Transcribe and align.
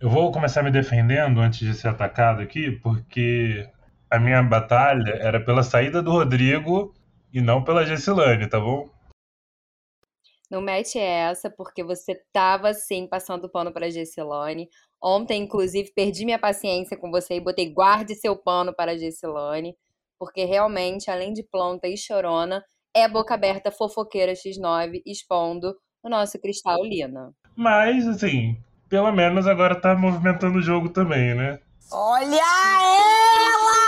Eu 0.00 0.08
vou 0.08 0.32
começar 0.32 0.62
me 0.62 0.70
defendendo 0.70 1.40
antes 1.40 1.58
de 1.58 1.74
ser 1.74 1.88
atacado 1.88 2.40
aqui, 2.40 2.70
porque 2.70 3.68
a 4.10 4.18
minha 4.18 4.42
batalha 4.42 5.10
era 5.20 5.38
pela 5.44 5.62
saída 5.62 6.02
do 6.02 6.10
Rodrigo 6.10 6.94
e 7.30 7.42
não 7.42 7.62
pela 7.62 7.84
Gessilane, 7.84 8.48
tá 8.48 8.58
bom? 8.58 8.88
Não 10.50 10.62
mete 10.62 10.98
essa, 10.98 11.50
porque 11.50 11.84
você 11.84 12.18
tava 12.32 12.72
sim 12.72 13.06
passando 13.06 13.46
pano 13.46 13.74
pra 13.74 13.90
Gessilane. 13.90 14.70
Ontem, 15.02 15.42
inclusive, 15.42 15.92
perdi 15.94 16.24
minha 16.24 16.38
paciência 16.38 16.96
com 16.96 17.10
você 17.10 17.34
e 17.34 17.40
botei 17.40 17.70
guarde 17.70 18.14
seu 18.14 18.34
pano 18.34 18.74
para 18.74 18.92
a 18.92 18.96
Gessilane, 18.96 19.76
porque 20.18 20.46
realmente, 20.46 21.10
além 21.10 21.34
de 21.34 21.42
planta 21.42 21.86
e 21.86 21.98
chorona, 21.98 22.64
é 22.96 23.06
boca 23.06 23.34
aberta 23.34 23.70
fofoqueira 23.70 24.32
X9 24.32 25.02
expondo 25.04 25.76
o 26.02 26.08
nosso 26.08 26.40
Cristal 26.40 26.82
Lina. 26.82 27.34
Mas, 27.54 28.08
assim, 28.08 28.56
pelo 28.90 29.12
menos 29.12 29.46
agora 29.46 29.76
tá 29.76 29.94
movimentando 29.94 30.58
o 30.58 30.62
jogo 30.62 30.88
também, 30.88 31.32
né? 31.34 31.60
Olha 31.92 32.42
ela! 33.46 33.80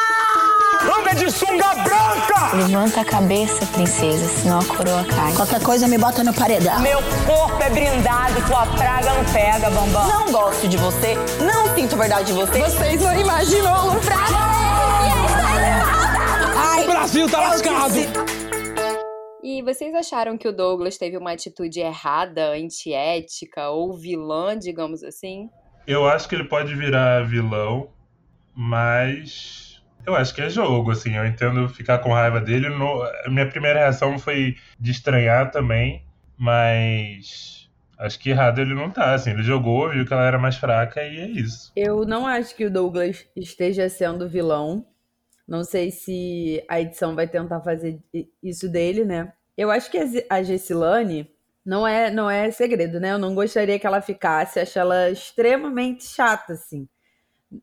Anda 0.98 1.14
de 1.14 1.30
sunga 1.30 1.74
branca! 1.74 2.56
Levanta 2.56 3.00
a 3.00 3.04
cabeça, 3.04 3.66
princesa, 3.66 4.28
senão 4.28 4.60
a 4.60 4.64
coroa 4.64 5.04
cai. 5.04 5.32
Qualquer 5.34 5.60
coisa 5.62 5.88
me 5.88 5.98
bota 5.98 6.22
no 6.22 6.32
paredão. 6.32 6.80
Meu 6.80 7.00
corpo 7.26 7.60
é 7.62 7.70
brindado, 7.70 8.40
tua 8.46 8.64
praga 8.66 9.12
não 9.12 9.24
pega, 9.32 9.70
bambam. 9.70 10.06
Não 10.06 10.32
gosto 10.32 10.68
de 10.68 10.76
você, 10.76 11.16
não 11.40 11.74
sinto 11.74 11.96
verdade 11.96 12.26
de 12.26 12.32
você. 12.32 12.60
Vocês 12.60 13.00
não 13.00 13.18
imaginam 13.18 13.88
o 13.88 14.00
fraco. 14.00 14.32
O 16.80 16.86
Brasil 16.86 17.28
tá 17.28 17.40
lascado! 17.40 18.41
E 19.62 19.64
vocês 19.64 19.94
acharam 19.94 20.36
que 20.36 20.48
o 20.48 20.52
Douglas 20.52 20.98
teve 20.98 21.16
uma 21.16 21.30
atitude 21.30 21.78
errada, 21.78 22.50
antiética 22.50 23.70
ou 23.70 23.96
vilã, 23.96 24.58
digamos 24.58 25.04
assim? 25.04 25.48
Eu 25.86 26.04
acho 26.04 26.28
que 26.28 26.34
ele 26.34 26.48
pode 26.48 26.74
virar 26.74 27.24
vilão, 27.24 27.88
mas 28.52 29.80
eu 30.04 30.16
acho 30.16 30.34
que 30.34 30.40
é 30.40 30.50
jogo, 30.50 30.90
assim. 30.90 31.14
Eu 31.14 31.24
entendo 31.24 31.68
ficar 31.68 32.00
com 32.00 32.12
raiva 32.12 32.40
dele. 32.40 32.70
No... 32.70 33.04
Minha 33.28 33.48
primeira 33.48 33.78
reação 33.78 34.18
foi 34.18 34.56
de 34.80 34.90
estranhar 34.90 35.52
também, 35.52 36.04
mas 36.36 37.70
acho 37.96 38.18
que 38.18 38.30
errado 38.30 38.60
ele 38.60 38.74
não 38.74 38.90
tá, 38.90 39.14
assim. 39.14 39.30
Ele 39.30 39.44
jogou, 39.44 39.90
viu 39.90 40.04
que 40.04 40.12
ela 40.12 40.26
era 40.26 40.40
mais 40.40 40.56
fraca 40.56 41.04
e 41.04 41.20
é 41.20 41.28
isso. 41.28 41.70
Eu 41.76 42.04
não 42.04 42.26
acho 42.26 42.56
que 42.56 42.66
o 42.66 42.70
Douglas 42.70 43.24
esteja 43.36 43.88
sendo 43.88 44.28
vilão. 44.28 44.84
Não 45.46 45.62
sei 45.62 45.92
se 45.92 46.64
a 46.68 46.80
edição 46.80 47.14
vai 47.14 47.28
tentar 47.28 47.60
fazer 47.60 48.00
isso 48.42 48.68
dele, 48.68 49.04
né? 49.04 49.32
Eu 49.62 49.70
acho 49.70 49.88
que 49.92 50.26
a 50.28 50.42
Gessilane 50.42 51.30
não 51.64 51.86
é, 51.86 52.10
não 52.10 52.28
é 52.28 52.50
segredo, 52.50 52.98
né? 52.98 53.12
Eu 53.12 53.18
não 53.18 53.32
gostaria 53.32 53.78
que 53.78 53.86
ela 53.86 54.00
ficasse, 54.00 54.58
acho 54.58 54.76
ela 54.76 55.08
extremamente 55.08 56.04
chata, 56.04 56.54
assim. 56.54 56.88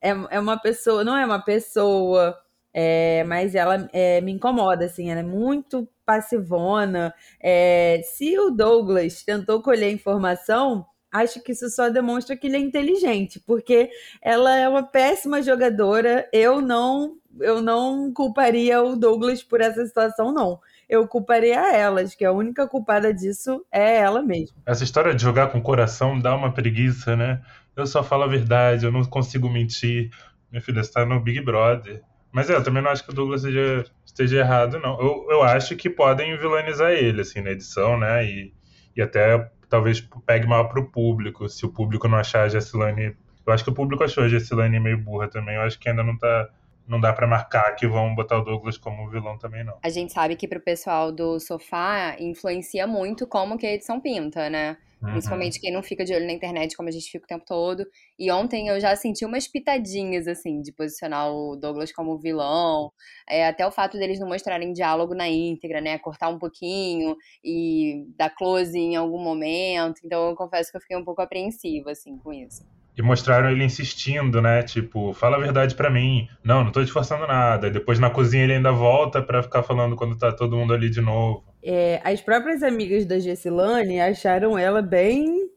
É, 0.02 0.12
é 0.32 0.40
uma 0.40 0.58
pessoa, 0.58 1.04
não 1.04 1.18
é 1.18 1.26
uma 1.26 1.44
pessoa, 1.44 2.40
é, 2.74 3.26
mas 3.26 3.54
ela 3.54 3.90
é, 3.92 4.22
me 4.22 4.32
incomoda, 4.32 4.86
assim, 4.86 5.12
ela 5.12 5.20
é 5.20 5.24
muito 5.24 5.90
passivona. 6.06 7.14
É, 7.38 8.00
se 8.06 8.40
o 8.40 8.50
Douglas 8.50 9.22
tentou 9.24 9.62
colher 9.62 9.92
informação, 9.92 10.86
acho 11.12 11.42
que 11.42 11.52
isso 11.52 11.70
só 11.70 11.90
demonstra 11.90 12.38
que 12.38 12.48
ele 12.48 12.56
é 12.56 12.60
inteligente, 12.62 13.42
porque 13.42 13.90
ela 14.22 14.56
é 14.56 14.70
uma 14.70 14.84
péssima 14.84 15.42
jogadora. 15.42 16.30
Eu 16.32 16.62
não 16.62 17.18
eu 17.42 17.62
não 17.62 18.12
culparia 18.14 18.82
o 18.82 18.96
Douglas 18.96 19.44
por 19.44 19.62
essa 19.62 19.86
situação, 19.86 20.32
não. 20.34 20.60
Eu 20.90 21.08
culparia 21.08 21.76
elas, 21.76 22.16
que 22.16 22.26
a 22.26 22.32
única 22.32 22.68
culpada 22.68 23.14
disso 23.14 23.64
é 23.72 23.98
ela 23.98 24.24
mesma. 24.24 24.58
Essa 24.66 24.84
história 24.84 25.14
de 25.14 25.22
jogar 25.22 25.48
com 25.52 25.60
o 25.60 25.62
coração 25.62 26.20
dá 26.20 26.36
uma 26.36 26.52
preguiça, 26.52 27.16
né? 27.16 27.42
Eu 27.76 27.86
só 27.86 28.04
falo 28.04 28.24
a 28.24 28.28
verdade, 28.28 28.86
eu 28.86 28.92
não 28.92 29.06
consigo 29.06 29.48
mentir. 29.48 30.10
Minha 30.52 30.62
filha 30.62 30.80
está 30.80 31.06
no 31.06 31.20
Big 31.20 31.42
Brother. 31.42 32.02
Mas 32.32 32.50
é, 32.50 32.56
eu 32.56 32.64
também 32.64 32.82
não 32.82 32.90
acho 32.90 33.04
que 33.04 33.12
o 33.12 33.14
Douglas 33.14 33.42
seja, 33.42 33.86
esteja 34.04 34.40
errado, 34.40 34.80
não. 34.80 35.00
Eu, 35.00 35.28
eu 35.30 35.44
acho 35.44 35.76
que 35.76 35.90
podem 35.90 36.36
vilanizar 36.38 36.92
ele, 36.92 37.22
assim, 37.22 37.42
na 37.42 37.52
edição, 37.52 37.98
né? 37.98 38.26
E, 38.26 38.54
e 38.96 39.02
até 39.02 39.50
talvez 39.70 40.02
pegue 40.26 40.48
mal 40.48 40.70
pro 40.70 40.90
público, 40.90 41.48
se 41.48 41.66
o 41.66 41.70
público 41.70 42.08
não 42.08 42.18
achar 42.18 42.44
a 42.44 42.50
Jessilane. 42.50 43.16
Eu 43.46 43.54
acho 43.54 43.64
que 43.64 43.70
o 43.70 43.74
público 43.74 44.04
achou 44.04 44.24
a 44.24 44.28
Jessilane 44.28 44.80
meio 44.80 44.98
burra 44.98 45.28
também. 45.28 45.56
Eu 45.56 45.62
acho 45.62 45.80
que 45.80 45.88
ainda 45.88 46.04
não 46.04 46.18
tá 46.18 46.50
não 46.90 47.00
dá 47.00 47.14
para 47.14 47.28
marcar 47.28 47.76
que 47.76 47.88
vão 47.88 48.16
botar 48.16 48.40
o 48.40 48.44
Douglas 48.44 48.76
como 48.76 49.08
vilão 49.12 49.38
também, 49.38 49.64
não. 49.64 49.78
A 49.84 49.90
gente 49.90 50.12
sabe 50.12 50.36
que 50.36 50.48
pro 50.48 50.60
pessoal 50.60 51.12
do 51.12 51.40
sofá 51.40 52.16
influencia 52.20 52.88
muito 52.88 53.28
como 53.28 53.60
que 53.60 53.68
a 53.68 53.74
edição 53.74 54.02
pinta, 54.02 54.50
né? 54.50 54.76
Uhum. 55.00 55.12
Principalmente 55.12 55.62
quem 55.62 55.72
não 55.72 55.84
fica 55.84 56.04
de 56.04 56.14
olho 56.14 56.26
na 56.26 56.34
internet, 56.34 56.76
como 56.76 56.90
a 56.90 56.92
gente 56.92 57.10
fica 57.10 57.26
o 57.26 57.28
tempo 57.28 57.46
todo. 57.46 57.86
E 58.18 58.32
ontem 58.32 58.68
eu 58.68 58.80
já 58.80 58.96
senti 58.96 59.24
umas 59.24 59.48
pitadinhas, 59.48 60.28
assim, 60.28 60.62
de 60.62 60.74
posicionar 60.74 61.32
o 61.32 61.56
Douglas 61.56 61.92
como 61.92 62.18
vilão. 62.18 62.92
É, 63.30 63.48
até 63.48 63.66
o 63.66 63.72
fato 63.72 63.98
deles 63.98 64.20
não 64.20 64.28
mostrarem 64.28 64.74
diálogo 64.74 65.14
na 65.14 65.30
íntegra, 65.30 65.80
né? 65.80 66.00
Cortar 66.00 66.30
um 66.30 66.40
pouquinho 66.40 67.16
e 67.44 68.08
dar 68.18 68.32
close 68.32 68.78
em 68.78 68.96
algum 68.96 69.22
momento. 69.22 70.02
Então 70.04 70.30
eu 70.30 70.36
confesso 70.36 70.72
que 70.72 70.78
eu 70.78 70.82
fiquei 70.82 70.98
um 70.98 71.06
pouco 71.06 71.22
apreensiva, 71.22 71.92
assim, 71.92 72.18
com 72.18 72.34
isso. 72.34 72.66
E 73.00 73.02
mostraram 73.02 73.50
ele 73.50 73.64
insistindo, 73.64 74.42
né? 74.42 74.62
Tipo, 74.62 75.14
fala 75.14 75.38
a 75.38 75.40
verdade 75.40 75.74
para 75.74 75.90
mim. 75.90 76.28
Não, 76.44 76.66
não 76.66 76.72
tô 76.74 76.84
te 76.84 76.92
forçando 76.92 77.26
nada. 77.26 77.72
Depois 77.72 77.98
na 77.98 78.10
cozinha 78.10 78.44
ele 78.44 78.56
ainda 78.56 78.74
volta 78.74 79.22
para 79.22 79.42
ficar 79.42 79.64
falando 79.64 79.96
quando 79.96 80.18
tá 80.18 80.34
todo 80.34 80.58
mundo 80.58 80.74
ali 80.74 80.90
de 80.90 81.00
novo. 81.00 81.46
É, 81.64 82.02
as 82.04 82.20
próprias 82.20 82.62
amigas 82.62 83.06
da 83.06 83.18
Gessilane 83.18 84.02
acharam 84.02 84.58
ela 84.58 84.82
bem 84.82 85.50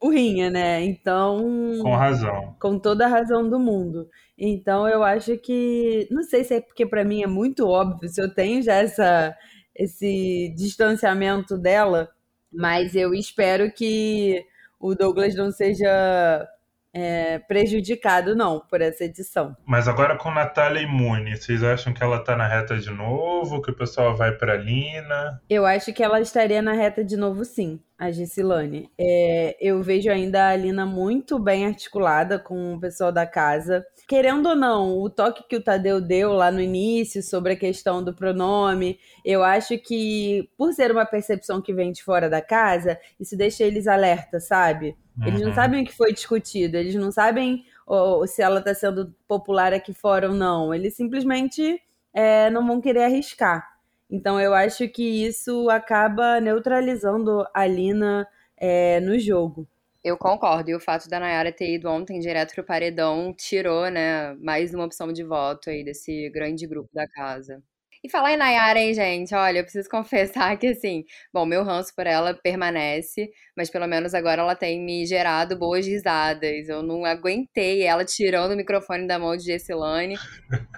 burrinha, 0.00 0.48
né? 0.48 0.82
Então. 0.84 1.38
Com 1.82 1.94
razão. 1.94 2.56
Com 2.58 2.78
toda 2.78 3.04
a 3.04 3.10
razão 3.10 3.46
do 3.46 3.58
mundo. 3.58 4.08
Então 4.38 4.88
eu 4.88 5.02
acho 5.02 5.36
que. 5.36 6.08
Não 6.10 6.22
sei 6.22 6.44
se 6.44 6.54
é 6.54 6.60
porque 6.62 6.86
para 6.86 7.04
mim 7.04 7.22
é 7.22 7.26
muito 7.26 7.68
óbvio, 7.68 8.08
se 8.08 8.22
eu 8.22 8.32
tenho 8.32 8.62
já 8.62 8.76
essa, 8.76 9.36
esse 9.74 10.50
distanciamento 10.56 11.58
dela, 11.58 12.08
mas 12.50 12.94
eu 12.94 13.12
espero 13.12 13.70
que 13.70 14.42
o 14.80 14.94
Douglas 14.94 15.34
não 15.34 15.50
seja 15.50 16.48
é, 16.96 17.38
prejudicado, 17.38 18.34
não, 18.34 18.60
por 18.60 18.80
essa 18.80 19.04
edição. 19.04 19.54
Mas 19.66 19.86
agora 19.86 20.16
com 20.16 20.30
Natália 20.30 20.80
imune, 20.80 21.36
vocês 21.36 21.62
acham 21.62 21.92
que 21.92 22.02
ela 22.02 22.18
tá 22.24 22.34
na 22.34 22.48
reta 22.48 22.78
de 22.78 22.90
novo? 22.90 23.60
Que 23.60 23.70
o 23.70 23.76
pessoal 23.76 24.16
vai 24.16 24.32
pra 24.32 24.56
Lina? 24.56 25.42
Eu 25.48 25.66
acho 25.66 25.92
que 25.92 26.02
ela 26.02 26.20
estaria 26.20 26.62
na 26.62 26.72
reta 26.72 27.04
de 27.04 27.16
novo, 27.16 27.44
sim, 27.44 27.78
a 27.98 28.10
Gessilane. 28.10 28.90
É, 28.98 29.56
eu 29.60 29.82
vejo 29.82 30.10
ainda 30.10 30.48
a 30.48 30.56
Lina 30.56 30.84
muito 30.84 31.38
bem 31.38 31.66
articulada 31.66 32.38
com 32.38 32.74
o 32.74 32.80
pessoal 32.80 33.10
da 33.10 33.26
casa. 33.26 33.84
Querendo 34.06 34.50
ou 34.50 34.56
não, 34.56 34.98
o 34.98 35.08
toque 35.08 35.48
que 35.48 35.56
o 35.56 35.62
Tadeu 35.62 36.00
deu 36.00 36.32
lá 36.32 36.50
no 36.50 36.60
início 36.60 37.22
sobre 37.22 37.54
a 37.54 37.56
questão 37.56 38.04
do 38.04 38.14
pronome, 38.14 38.98
eu 39.24 39.42
acho 39.42 39.78
que, 39.78 40.48
por 40.56 40.72
ser 40.72 40.92
uma 40.92 41.06
percepção 41.06 41.62
que 41.62 41.72
vem 41.72 41.90
de 41.90 42.02
fora 42.02 42.28
da 42.28 42.42
casa, 42.42 42.98
isso 43.18 43.36
deixa 43.36 43.64
eles 43.64 43.86
alerta, 43.86 44.38
sabe? 44.40 44.96
Eles 45.24 45.40
não 45.40 45.48
uhum. 45.48 45.54
sabem 45.54 45.82
o 45.82 45.86
que 45.86 45.96
foi 45.96 46.12
discutido, 46.12 46.76
eles 46.76 46.94
não 46.94 47.10
sabem 47.10 47.64
ou, 47.86 48.26
se 48.26 48.42
ela 48.42 48.58
está 48.58 48.74
sendo 48.74 49.14
popular 49.26 49.72
aqui 49.72 49.94
fora 49.94 50.28
ou 50.28 50.34
não. 50.34 50.74
Eles 50.74 50.94
simplesmente 50.94 51.80
é, 52.12 52.50
não 52.50 52.66
vão 52.66 52.80
querer 52.80 53.04
arriscar. 53.04 53.75
Então 54.10 54.40
eu 54.40 54.54
acho 54.54 54.88
que 54.88 55.02
isso 55.26 55.68
acaba 55.68 56.40
neutralizando 56.40 57.44
a 57.52 57.66
Lina 57.66 58.26
é, 58.56 59.00
no 59.00 59.18
jogo. 59.18 59.68
Eu 60.04 60.16
concordo. 60.16 60.70
E 60.70 60.74
o 60.74 60.80
fato 60.80 61.08
da 61.08 61.18
Nayara 61.18 61.52
ter 61.52 61.74
ido 61.74 61.88
ontem 61.88 62.20
direto 62.20 62.54
pro 62.54 62.64
paredão 62.64 63.34
tirou, 63.34 63.90
né, 63.90 64.34
mais 64.36 64.72
uma 64.72 64.84
opção 64.84 65.12
de 65.12 65.24
voto 65.24 65.68
aí 65.70 65.82
desse 65.84 66.30
grande 66.30 66.66
grupo 66.66 66.88
da 66.94 67.08
casa. 67.08 67.60
E 68.06 68.08
falar 68.08 68.34
em 68.34 68.36
Nayara, 68.36 68.78
hein, 68.78 68.94
gente? 68.94 69.34
Olha, 69.34 69.58
eu 69.58 69.64
preciso 69.64 69.88
confessar 69.90 70.56
que, 70.56 70.68
assim, 70.68 71.02
bom, 71.34 71.44
meu 71.44 71.64
ranço 71.64 71.92
por 71.92 72.06
ela 72.06 72.32
permanece, 72.34 73.28
mas 73.56 73.68
pelo 73.68 73.88
menos 73.88 74.14
agora 74.14 74.42
ela 74.42 74.54
tem 74.54 74.80
me 74.80 75.04
gerado 75.04 75.58
boas 75.58 75.84
risadas. 75.84 76.68
Eu 76.68 76.84
não 76.84 77.04
aguentei 77.04 77.82
ela 77.82 78.04
tirando 78.04 78.52
o 78.52 78.56
microfone 78.56 79.08
da 79.08 79.18
mão 79.18 79.36
de 79.36 79.42
Gessilane, 79.42 80.14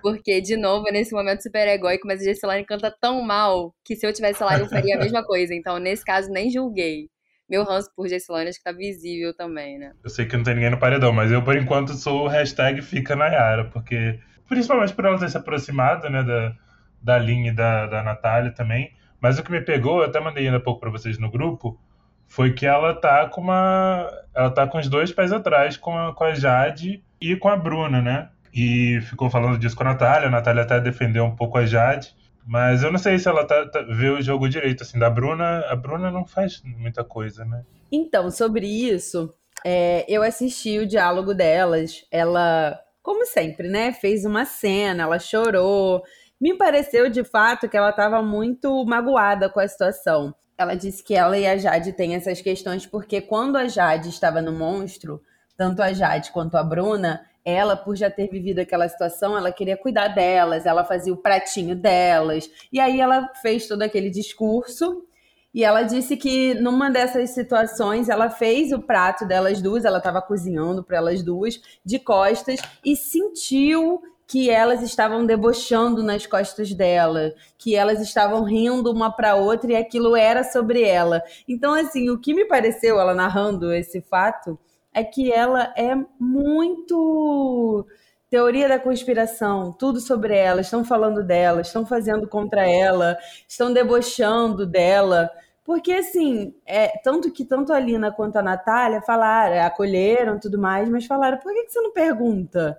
porque, 0.00 0.40
de 0.40 0.56
novo, 0.56 0.90
nesse 0.90 1.12
momento 1.12 1.42
super 1.42 1.68
egóico, 1.68 2.06
mas 2.06 2.22
a 2.22 2.24
Gessilane 2.24 2.64
canta 2.64 2.90
tão 2.98 3.20
mal 3.20 3.74
que 3.84 3.94
se 3.94 4.06
eu 4.06 4.12
tivesse 4.14 4.42
lá 4.42 4.58
eu 4.58 4.66
faria 4.66 4.96
a 4.96 4.98
mesma 4.98 5.22
coisa. 5.22 5.54
Então, 5.54 5.78
nesse 5.78 6.02
caso, 6.02 6.30
nem 6.30 6.50
julguei. 6.50 7.10
Meu 7.46 7.62
ranço 7.62 7.90
por 7.94 8.08
Gessilane 8.08 8.48
acho 8.48 8.56
que 8.56 8.64
tá 8.64 8.72
visível 8.72 9.36
também, 9.36 9.78
né? 9.78 9.92
Eu 10.02 10.08
sei 10.08 10.24
que 10.24 10.34
não 10.34 10.44
tem 10.44 10.54
ninguém 10.54 10.70
no 10.70 10.80
paredão, 10.80 11.12
mas 11.12 11.30
eu, 11.30 11.44
por 11.44 11.58
enquanto, 11.58 11.92
sou 11.92 12.24
o 12.24 12.26
hashtag 12.26 12.80
Fica 12.80 13.14
Nayara, 13.14 13.66
porque, 13.66 14.18
principalmente 14.48 14.94
por 14.94 15.04
ela 15.04 15.18
ter 15.18 15.28
se 15.28 15.36
aproximado, 15.36 16.08
né, 16.08 16.22
da 16.22 16.56
da 17.02 17.18
linha 17.18 17.52
da, 17.52 17.86
da 17.86 18.02
Natália 18.02 18.50
também. 18.52 18.92
Mas 19.20 19.38
o 19.38 19.42
que 19.42 19.50
me 19.50 19.60
pegou, 19.60 20.00
eu 20.00 20.06
até 20.06 20.20
mandei 20.20 20.46
ainda 20.46 20.60
pouco 20.60 20.80
para 20.80 20.90
vocês 20.90 21.18
no 21.18 21.30
grupo, 21.30 21.78
foi 22.26 22.52
que 22.52 22.66
ela 22.66 22.94
tá 22.94 23.26
com 23.28 23.40
uma. 23.40 24.08
Ela 24.34 24.50
tá 24.50 24.66
com 24.66 24.78
os 24.78 24.88
dois 24.88 25.10
pés 25.12 25.32
atrás, 25.32 25.76
com 25.76 25.96
a, 25.96 26.14
com 26.14 26.24
a 26.24 26.34
Jade 26.34 27.02
e 27.20 27.34
com 27.36 27.48
a 27.48 27.56
Bruna, 27.56 28.00
né? 28.02 28.28
E 28.54 29.00
ficou 29.02 29.30
falando 29.30 29.58
disso 29.58 29.74
com 29.74 29.82
a 29.82 29.86
Natália. 29.86 30.28
A 30.28 30.30
Natália 30.30 30.62
até 30.62 30.80
defendeu 30.80 31.24
um 31.24 31.34
pouco 31.34 31.58
a 31.58 31.66
Jade. 31.66 32.14
Mas 32.46 32.82
eu 32.82 32.90
não 32.90 32.98
sei 32.98 33.18
se 33.18 33.28
ela 33.28 33.44
tá, 33.46 33.66
tá, 33.68 33.82
vê 33.82 34.08
o 34.08 34.22
jogo 34.22 34.48
direito, 34.48 34.82
assim, 34.82 34.98
da 34.98 35.10
Bruna. 35.10 35.64
A 35.68 35.76
Bruna 35.76 36.10
não 36.10 36.24
faz 36.24 36.62
muita 36.64 37.04
coisa, 37.04 37.44
né? 37.44 37.62
Então, 37.90 38.30
sobre 38.30 38.66
isso, 38.66 39.34
É, 39.64 40.04
eu 40.08 40.22
assisti 40.22 40.78
o 40.78 40.86
diálogo 40.86 41.34
delas. 41.34 42.06
Ela, 42.12 42.78
como 43.02 43.26
sempre, 43.26 43.68
né? 43.68 43.92
Fez 43.92 44.24
uma 44.24 44.44
cena, 44.44 45.02
ela 45.02 45.18
chorou. 45.18 46.02
Me 46.40 46.56
pareceu 46.56 47.10
de 47.10 47.24
fato 47.24 47.68
que 47.68 47.76
ela 47.76 47.90
estava 47.90 48.22
muito 48.22 48.84
magoada 48.84 49.48
com 49.48 49.58
a 49.58 49.66
situação. 49.66 50.34
Ela 50.56 50.74
disse 50.74 51.02
que 51.02 51.14
ela 51.14 51.36
e 51.36 51.46
a 51.46 51.56
Jade 51.56 51.92
têm 51.92 52.14
essas 52.14 52.40
questões 52.40 52.86
porque 52.86 53.20
quando 53.20 53.56
a 53.56 53.66
Jade 53.66 54.08
estava 54.08 54.40
no 54.40 54.52
monstro, 54.52 55.20
tanto 55.56 55.82
a 55.82 55.92
Jade 55.92 56.30
quanto 56.30 56.56
a 56.56 56.62
Bruna, 56.62 57.26
ela, 57.44 57.76
por 57.76 57.96
já 57.96 58.10
ter 58.10 58.28
vivido 58.28 58.60
aquela 58.60 58.88
situação, 58.88 59.36
ela 59.36 59.50
queria 59.50 59.76
cuidar 59.76 60.08
delas, 60.08 60.66
ela 60.66 60.84
fazia 60.84 61.12
o 61.12 61.16
pratinho 61.16 61.74
delas. 61.74 62.48
E 62.72 62.78
aí 62.78 63.00
ela 63.00 63.32
fez 63.40 63.66
todo 63.66 63.82
aquele 63.82 64.10
discurso 64.10 65.04
e 65.52 65.64
ela 65.64 65.82
disse 65.82 66.16
que 66.16 66.54
numa 66.54 66.90
dessas 66.90 67.30
situações 67.30 68.08
ela 68.08 68.28
fez 68.28 68.70
o 68.70 68.80
prato 68.80 69.26
delas 69.26 69.62
duas, 69.62 69.84
ela 69.84 69.98
estava 69.98 70.20
cozinhando 70.20 70.84
para 70.84 70.98
elas 70.98 71.22
duas, 71.22 71.60
de 71.84 71.98
costas, 71.98 72.60
e 72.84 72.94
sentiu 72.94 74.00
que 74.28 74.50
elas 74.50 74.82
estavam 74.82 75.24
debochando 75.24 76.02
nas 76.02 76.26
costas 76.26 76.74
dela, 76.74 77.32
que 77.56 77.74
elas 77.74 77.98
estavam 77.98 78.44
rindo 78.44 78.92
uma 78.92 79.10
para 79.10 79.34
outra 79.34 79.72
e 79.72 79.76
aquilo 79.76 80.14
era 80.14 80.44
sobre 80.44 80.82
ela. 80.82 81.22
Então, 81.48 81.72
assim, 81.72 82.10
o 82.10 82.18
que 82.18 82.34
me 82.34 82.44
pareceu, 82.44 83.00
ela 83.00 83.14
narrando 83.14 83.72
esse 83.72 84.02
fato, 84.02 84.58
é 84.92 85.02
que 85.02 85.32
ela 85.32 85.72
é 85.74 85.96
muito 86.20 87.86
teoria 88.28 88.68
da 88.68 88.78
conspiração, 88.78 89.72
tudo 89.72 89.98
sobre 89.98 90.36
ela, 90.36 90.60
estão 90.60 90.84
falando 90.84 91.22
dela, 91.24 91.62
estão 91.62 91.86
fazendo 91.86 92.28
contra 92.28 92.68
ela, 92.68 93.16
estão 93.48 93.72
debochando 93.72 94.66
dela. 94.66 95.30
Porque, 95.64 95.92
assim, 95.92 96.54
é, 96.66 96.88
tanto 97.02 97.32
que 97.32 97.46
tanto 97.46 97.72
a 97.72 97.80
Lina 97.80 98.12
quanto 98.12 98.36
a 98.36 98.42
Natália 98.42 99.00
falaram, 99.00 99.62
acolheram 99.66 100.38
tudo 100.38 100.58
mais, 100.58 100.86
mas 100.90 101.06
falaram, 101.06 101.38
por 101.38 101.50
que, 101.50 101.64
que 101.64 101.72
você 101.72 101.80
não 101.80 101.92
pergunta? 101.92 102.78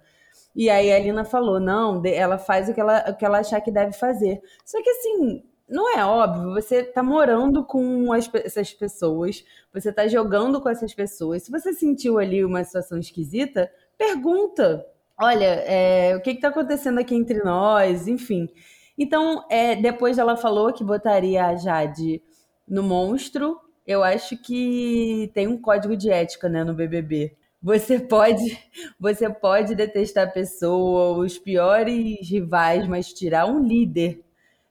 E 0.60 0.70
aí 0.70 0.92
a 0.92 1.00
Lina 1.00 1.24
falou, 1.24 1.58
não, 1.58 2.02
ela 2.06 2.38
faz 2.38 2.68
o 2.68 2.74
que 2.74 2.82
ela, 2.82 3.06
o 3.10 3.16
que 3.16 3.24
ela 3.24 3.40
achar 3.40 3.62
que 3.62 3.72
deve 3.72 3.94
fazer. 3.94 4.42
Só 4.66 4.84
que, 4.84 4.90
assim, 4.90 5.42
não 5.70 5.98
é 5.98 6.04
óbvio, 6.04 6.54
você 6.54 6.84
tá 6.84 7.02
morando 7.02 7.64
com 7.64 8.12
as, 8.12 8.30
essas 8.34 8.74
pessoas, 8.74 9.46
você 9.74 9.90
tá 9.90 10.06
jogando 10.10 10.60
com 10.60 10.68
essas 10.68 10.94
pessoas. 10.94 11.44
Se 11.44 11.50
você 11.50 11.72
sentiu 11.72 12.20
ali 12.20 12.44
uma 12.44 12.62
situação 12.66 13.00
esquisita, 13.00 13.72
pergunta. 13.98 14.86
Olha, 15.18 15.46
é, 15.46 16.14
o 16.18 16.22
que 16.22 16.32
está 16.32 16.50
acontecendo 16.50 17.00
aqui 17.00 17.16
entre 17.16 17.42
nós? 17.42 18.10
Enfim. 18.10 18.50
Então, 18.98 19.46
é, 19.50 19.78
depois 19.78 20.18
ela 20.18 20.36
falou 20.36 20.74
que 20.74 20.84
botaria 20.84 21.46
a 21.46 21.56
Jade 21.56 22.22
no 22.68 22.84
monstro. 22.84 23.58
Eu 23.88 24.04
acho 24.04 24.36
que 24.36 25.32
tem 25.34 25.48
um 25.48 25.58
código 25.58 25.96
de 25.96 26.10
ética, 26.10 26.50
né, 26.50 26.66
no 26.66 26.74
BBB. 26.74 27.39
Você 27.62 28.00
pode, 28.00 28.58
você 28.98 29.30
pode 29.30 29.76
detestar 29.76 30.28
a 30.28 30.32
pessoa, 30.32 31.18
os 31.18 31.38
piores 31.38 32.30
rivais, 32.30 32.88
mas 32.88 33.12
tirar 33.12 33.46
um 33.48 33.60
líder 33.60 34.24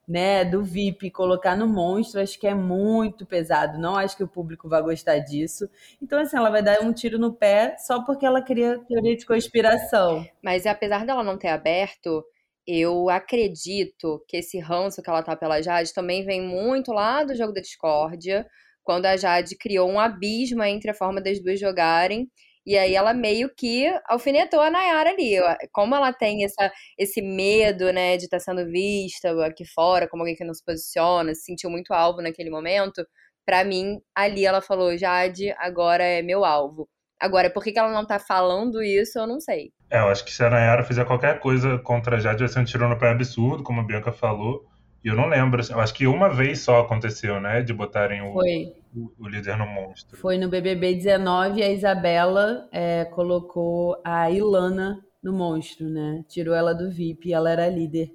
né, 0.08 0.42
do 0.42 0.64
VIP 0.64 1.10
colocar 1.10 1.54
no 1.54 1.68
monstro, 1.68 2.18
acho 2.18 2.40
que 2.40 2.46
é 2.46 2.54
muito 2.54 3.26
pesado. 3.26 3.78
Não 3.78 3.94
acho 3.94 4.16
que 4.16 4.24
o 4.24 4.28
público 4.28 4.66
vai 4.66 4.80
gostar 4.80 5.18
disso. 5.18 5.68
Então, 6.00 6.18
assim, 6.18 6.38
ela 6.38 6.48
vai 6.48 6.62
dar 6.62 6.80
um 6.80 6.94
tiro 6.94 7.18
no 7.18 7.34
pé 7.34 7.76
só 7.76 8.02
porque 8.02 8.24
ela 8.24 8.40
cria 8.40 8.78
teoria 8.88 9.14
de 9.14 9.26
conspiração. 9.26 10.26
Mas 10.42 10.64
apesar 10.64 11.04
dela 11.04 11.22
não 11.22 11.36
ter 11.36 11.48
aberto, 11.48 12.24
eu 12.66 13.10
acredito 13.10 14.24
que 14.26 14.38
esse 14.38 14.58
ranço 14.58 15.02
que 15.02 15.10
ela 15.10 15.22
tá 15.22 15.36
pela 15.36 15.60
Jade 15.60 15.92
também 15.92 16.24
vem 16.24 16.40
muito 16.40 16.90
lá 16.90 17.22
do 17.22 17.36
jogo 17.36 17.52
da 17.52 17.60
discórdia, 17.60 18.46
quando 18.82 19.04
a 19.04 19.16
Jade 19.18 19.58
criou 19.58 19.90
um 19.90 20.00
abismo 20.00 20.62
entre 20.62 20.90
a 20.90 20.94
forma 20.94 21.20
das 21.20 21.38
duas 21.38 21.60
jogarem 21.60 22.30
e 22.68 22.76
aí 22.76 22.94
ela 22.94 23.14
meio 23.14 23.48
que 23.56 23.86
alfinetou 24.06 24.60
a 24.60 24.70
Nayara 24.70 25.08
ali. 25.08 25.36
Como 25.72 25.94
ela 25.96 26.12
tem 26.12 26.44
essa, 26.44 26.70
esse 26.98 27.22
medo, 27.22 27.90
né, 27.90 28.18
de 28.18 28.24
estar 28.24 28.36
tá 28.36 28.44
sendo 28.44 28.70
vista 28.70 29.30
aqui 29.46 29.64
fora, 29.64 30.06
como 30.06 30.22
alguém 30.22 30.36
que 30.36 30.44
não 30.44 30.52
se 30.52 30.62
posiciona, 30.62 31.34
se 31.34 31.44
sentiu 31.44 31.70
muito 31.70 31.94
alvo 31.94 32.20
naquele 32.20 32.50
momento, 32.50 33.02
para 33.46 33.64
mim, 33.64 33.98
ali 34.14 34.44
ela 34.44 34.60
falou, 34.60 34.94
Jade, 34.98 35.50
agora 35.56 36.04
é 36.04 36.20
meu 36.20 36.44
alvo. 36.44 36.86
Agora, 37.18 37.48
por 37.48 37.64
que, 37.64 37.72
que 37.72 37.78
ela 37.78 37.90
não 37.90 38.06
tá 38.06 38.18
falando 38.18 38.82
isso, 38.82 39.18
eu 39.18 39.26
não 39.26 39.40
sei. 39.40 39.72
É, 39.90 40.00
eu 40.00 40.08
acho 40.08 40.22
que 40.22 40.30
se 40.30 40.44
a 40.44 40.50
Nayara 40.50 40.84
fizer 40.84 41.06
qualquer 41.06 41.40
coisa 41.40 41.78
contra 41.78 42.16
a 42.16 42.20
Jade, 42.20 42.40
vai 42.40 42.48
ser 42.48 42.60
um 42.60 42.64
tirão 42.64 42.90
no 42.90 42.98
pé 42.98 43.08
absurdo, 43.08 43.64
como 43.64 43.80
a 43.80 43.84
Bianca 43.84 44.12
falou. 44.12 44.66
Eu 45.04 45.14
não 45.14 45.28
lembro, 45.28 45.62
eu 45.70 45.80
acho 45.80 45.94
que 45.94 46.06
uma 46.06 46.28
vez 46.28 46.60
só 46.60 46.80
aconteceu, 46.80 47.40
né? 47.40 47.62
De 47.62 47.72
botarem 47.72 48.20
o, 48.22 48.36
o, 48.36 49.12
o, 49.18 49.28
líder 49.28 49.56
no 49.56 49.66
monstro. 49.66 50.16
Foi 50.16 50.36
no 50.36 50.48
BBB 50.48 50.94
19 50.94 51.62
a 51.62 51.70
Isabela 51.70 52.68
é, 52.72 53.04
colocou 53.04 54.00
a 54.04 54.30
Ilana 54.30 55.04
no 55.22 55.32
monstro, 55.32 55.88
né? 55.88 56.24
Tirou 56.28 56.54
ela 56.54 56.74
do 56.74 56.90
VIP 56.90 57.28
e 57.28 57.32
ela 57.32 57.50
era 57.50 57.68
líder 57.68 58.10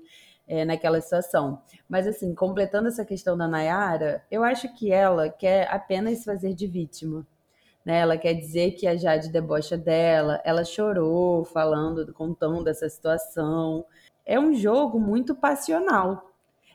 é, 0.47 0.65
naquela 0.65 1.00
situação. 1.00 1.62
Mas 1.88 2.06
assim, 2.06 2.35
completando 2.35 2.88
essa 2.88 3.06
questão 3.06 3.38
da 3.38 3.47
Nayara, 3.47 4.24
eu 4.30 4.44
acho 4.44 4.74
que 4.75 4.91
ela 4.91 5.30
quer 5.30 5.68
apenas 5.71 6.24
fazer 6.24 6.53
de 6.53 6.68
vítima. 6.68 7.25
Né? 7.85 8.00
Ela 8.00 8.18
quer 8.18 8.33
dizer 8.33 8.71
que 8.71 8.88
a 8.88 8.95
Jade 8.95 9.30
debocha 9.30 9.77
dela, 9.77 10.41
ela 10.44 10.63
chorou 10.63 11.44
falando, 11.44 12.13
contando 12.13 12.68
essa 12.68 12.88
situação. 12.89 13.85
É 14.25 14.39
um 14.39 14.53
jogo 14.53 15.00
muito 15.00 15.35
passional, 15.35 16.32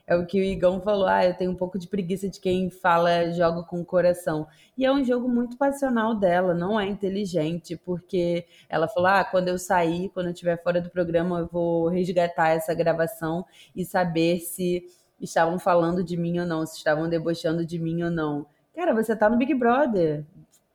é 0.09 0.15
o 0.15 0.25
que 0.25 0.39
o 0.39 0.43
Igão 0.43 0.81
falou, 0.81 1.05
ah, 1.05 1.23
eu 1.23 1.35
tenho 1.35 1.51
um 1.51 1.55
pouco 1.55 1.77
de 1.77 1.87
preguiça 1.87 2.27
de 2.27 2.39
quem 2.39 2.71
fala 2.71 3.31
joga 3.31 3.61
com 3.61 3.79
o 3.79 3.85
coração. 3.85 4.47
E 4.75 4.83
é 4.83 4.91
um 4.91 5.03
jogo 5.03 5.29
muito 5.29 5.55
passional 5.55 6.15
dela, 6.15 6.55
não 6.55 6.79
é 6.79 6.87
inteligente, 6.87 7.77
porque 7.77 8.43
ela 8.67 8.87
falou, 8.87 9.07
ah, 9.07 9.23
quando 9.23 9.49
eu 9.49 9.59
sair, 9.59 10.09
quando 10.09 10.25
eu 10.25 10.31
estiver 10.31 10.59
fora 10.63 10.81
do 10.81 10.89
programa, 10.89 11.41
eu 11.41 11.45
vou 11.45 11.89
resgatar 11.89 12.49
essa 12.49 12.73
gravação 12.73 13.45
e 13.75 13.85
saber 13.85 14.39
se 14.39 14.83
estavam 15.21 15.59
falando 15.59 16.03
de 16.03 16.17
mim 16.17 16.39
ou 16.39 16.45
não, 16.47 16.65
se 16.65 16.77
estavam 16.77 17.07
debochando 17.07 17.63
de 17.63 17.77
mim 17.77 18.01
ou 18.01 18.09
não. 18.09 18.47
Cara, 18.75 18.95
você 18.95 19.15
tá 19.15 19.29
no 19.29 19.37
Big 19.37 19.53
Brother 19.53 20.25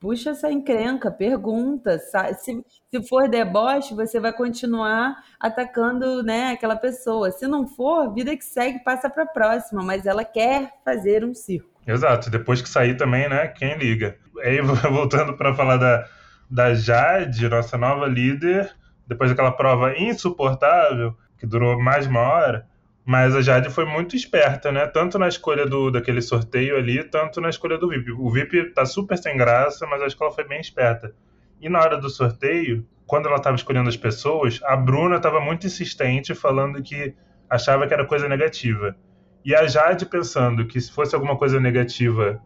puxa 0.01 0.31
essa 0.31 0.51
encrenca, 0.51 1.11
pergunta. 1.11 1.99
Se, 1.99 2.65
se 2.91 3.09
for 3.09 3.29
deboche, 3.29 3.95
você 3.95 4.21
vai 4.21 4.33
continuar 4.33 5.17
atacando 5.41 6.23
né, 6.23 6.53
aquela 6.53 6.77
pessoa. 6.77 7.31
Se 7.31 7.47
não 7.47 7.67
for, 7.67 8.13
vida 8.13 8.37
que 8.37 8.45
segue, 8.45 8.85
passa 8.85 9.09
para 9.09 9.25
a 9.25 9.27
próxima, 9.27 9.83
mas 9.83 10.07
ela 10.07 10.25
quer 10.25 10.73
fazer 10.85 11.25
um 11.25 11.35
circo. 11.35 11.69
Exato, 11.87 12.31
depois 12.31 12.63
que 12.63 12.69
sair 12.69 12.97
também, 12.97 13.29
né? 13.29 13.49
Quem 13.49 13.77
liga? 13.77 14.17
Aí, 14.43 14.61
voltando 14.91 15.37
para 15.37 15.55
falar 15.55 15.77
da, 15.77 16.07
da 16.51 16.75
Jade, 16.75 17.49
nossa 17.49 17.77
nova 17.77 18.07
líder, 18.07 18.75
depois 19.07 19.31
daquela 19.31 19.53
prova 19.53 19.97
insuportável, 19.99 21.17
que 21.39 21.47
durou 21.47 21.79
mais 21.81 22.05
de 22.05 22.11
uma 22.11 22.21
hora, 22.21 22.67
mas 23.05 23.37
a 23.37 23.43
Jade 23.43 23.69
foi 23.69 23.85
muito 23.85 24.17
esperta, 24.17 24.73
né? 24.73 24.87
Tanto 24.87 25.19
na 25.19 25.29
escolha 25.29 25.67
do, 25.67 25.91
daquele 25.91 26.23
sorteio 26.23 26.77
ali, 26.77 27.05
tanto 27.05 27.39
na 27.39 27.51
escolha 27.51 27.77
do 27.77 27.89
VIP. 27.89 28.13
O 28.13 28.31
VIP 28.31 28.73
tá 28.73 28.87
super 28.87 29.19
sem 29.19 29.37
graça, 29.37 29.87
mas 29.87 30.01
acho 30.01 30.17
que 30.17 30.23
ela 30.23 30.33
foi 30.33 30.49
bem 30.49 30.59
esperta. 30.59 31.15
E 31.61 31.69
na 31.69 31.81
hora 31.81 31.99
do 31.99 32.09
sorteio, 32.09 32.87
quando 33.07 33.27
ela 33.27 33.37
estava 33.37 33.57
escolhendo 33.57 33.91
as 33.91 33.97
pessoas, 33.97 34.59
a 34.65 34.75
Bruna 34.75 35.17
estava 35.17 35.39
muito 35.39 35.67
insistente, 35.67 36.35
falando 36.35 36.83
que 36.83 37.15
achava 37.49 37.87
que 37.87 37.93
era 37.93 38.07
coisa 38.07 38.27
negativa. 38.27 38.97
E 39.45 39.55
a 39.55 39.67
Jade, 39.67 40.07
pensando 40.07 40.67
que 40.67 40.81
se 40.81 40.91
fosse 40.91 41.15
alguma 41.15 41.37
coisa 41.37 41.61
negativa, 41.61 42.41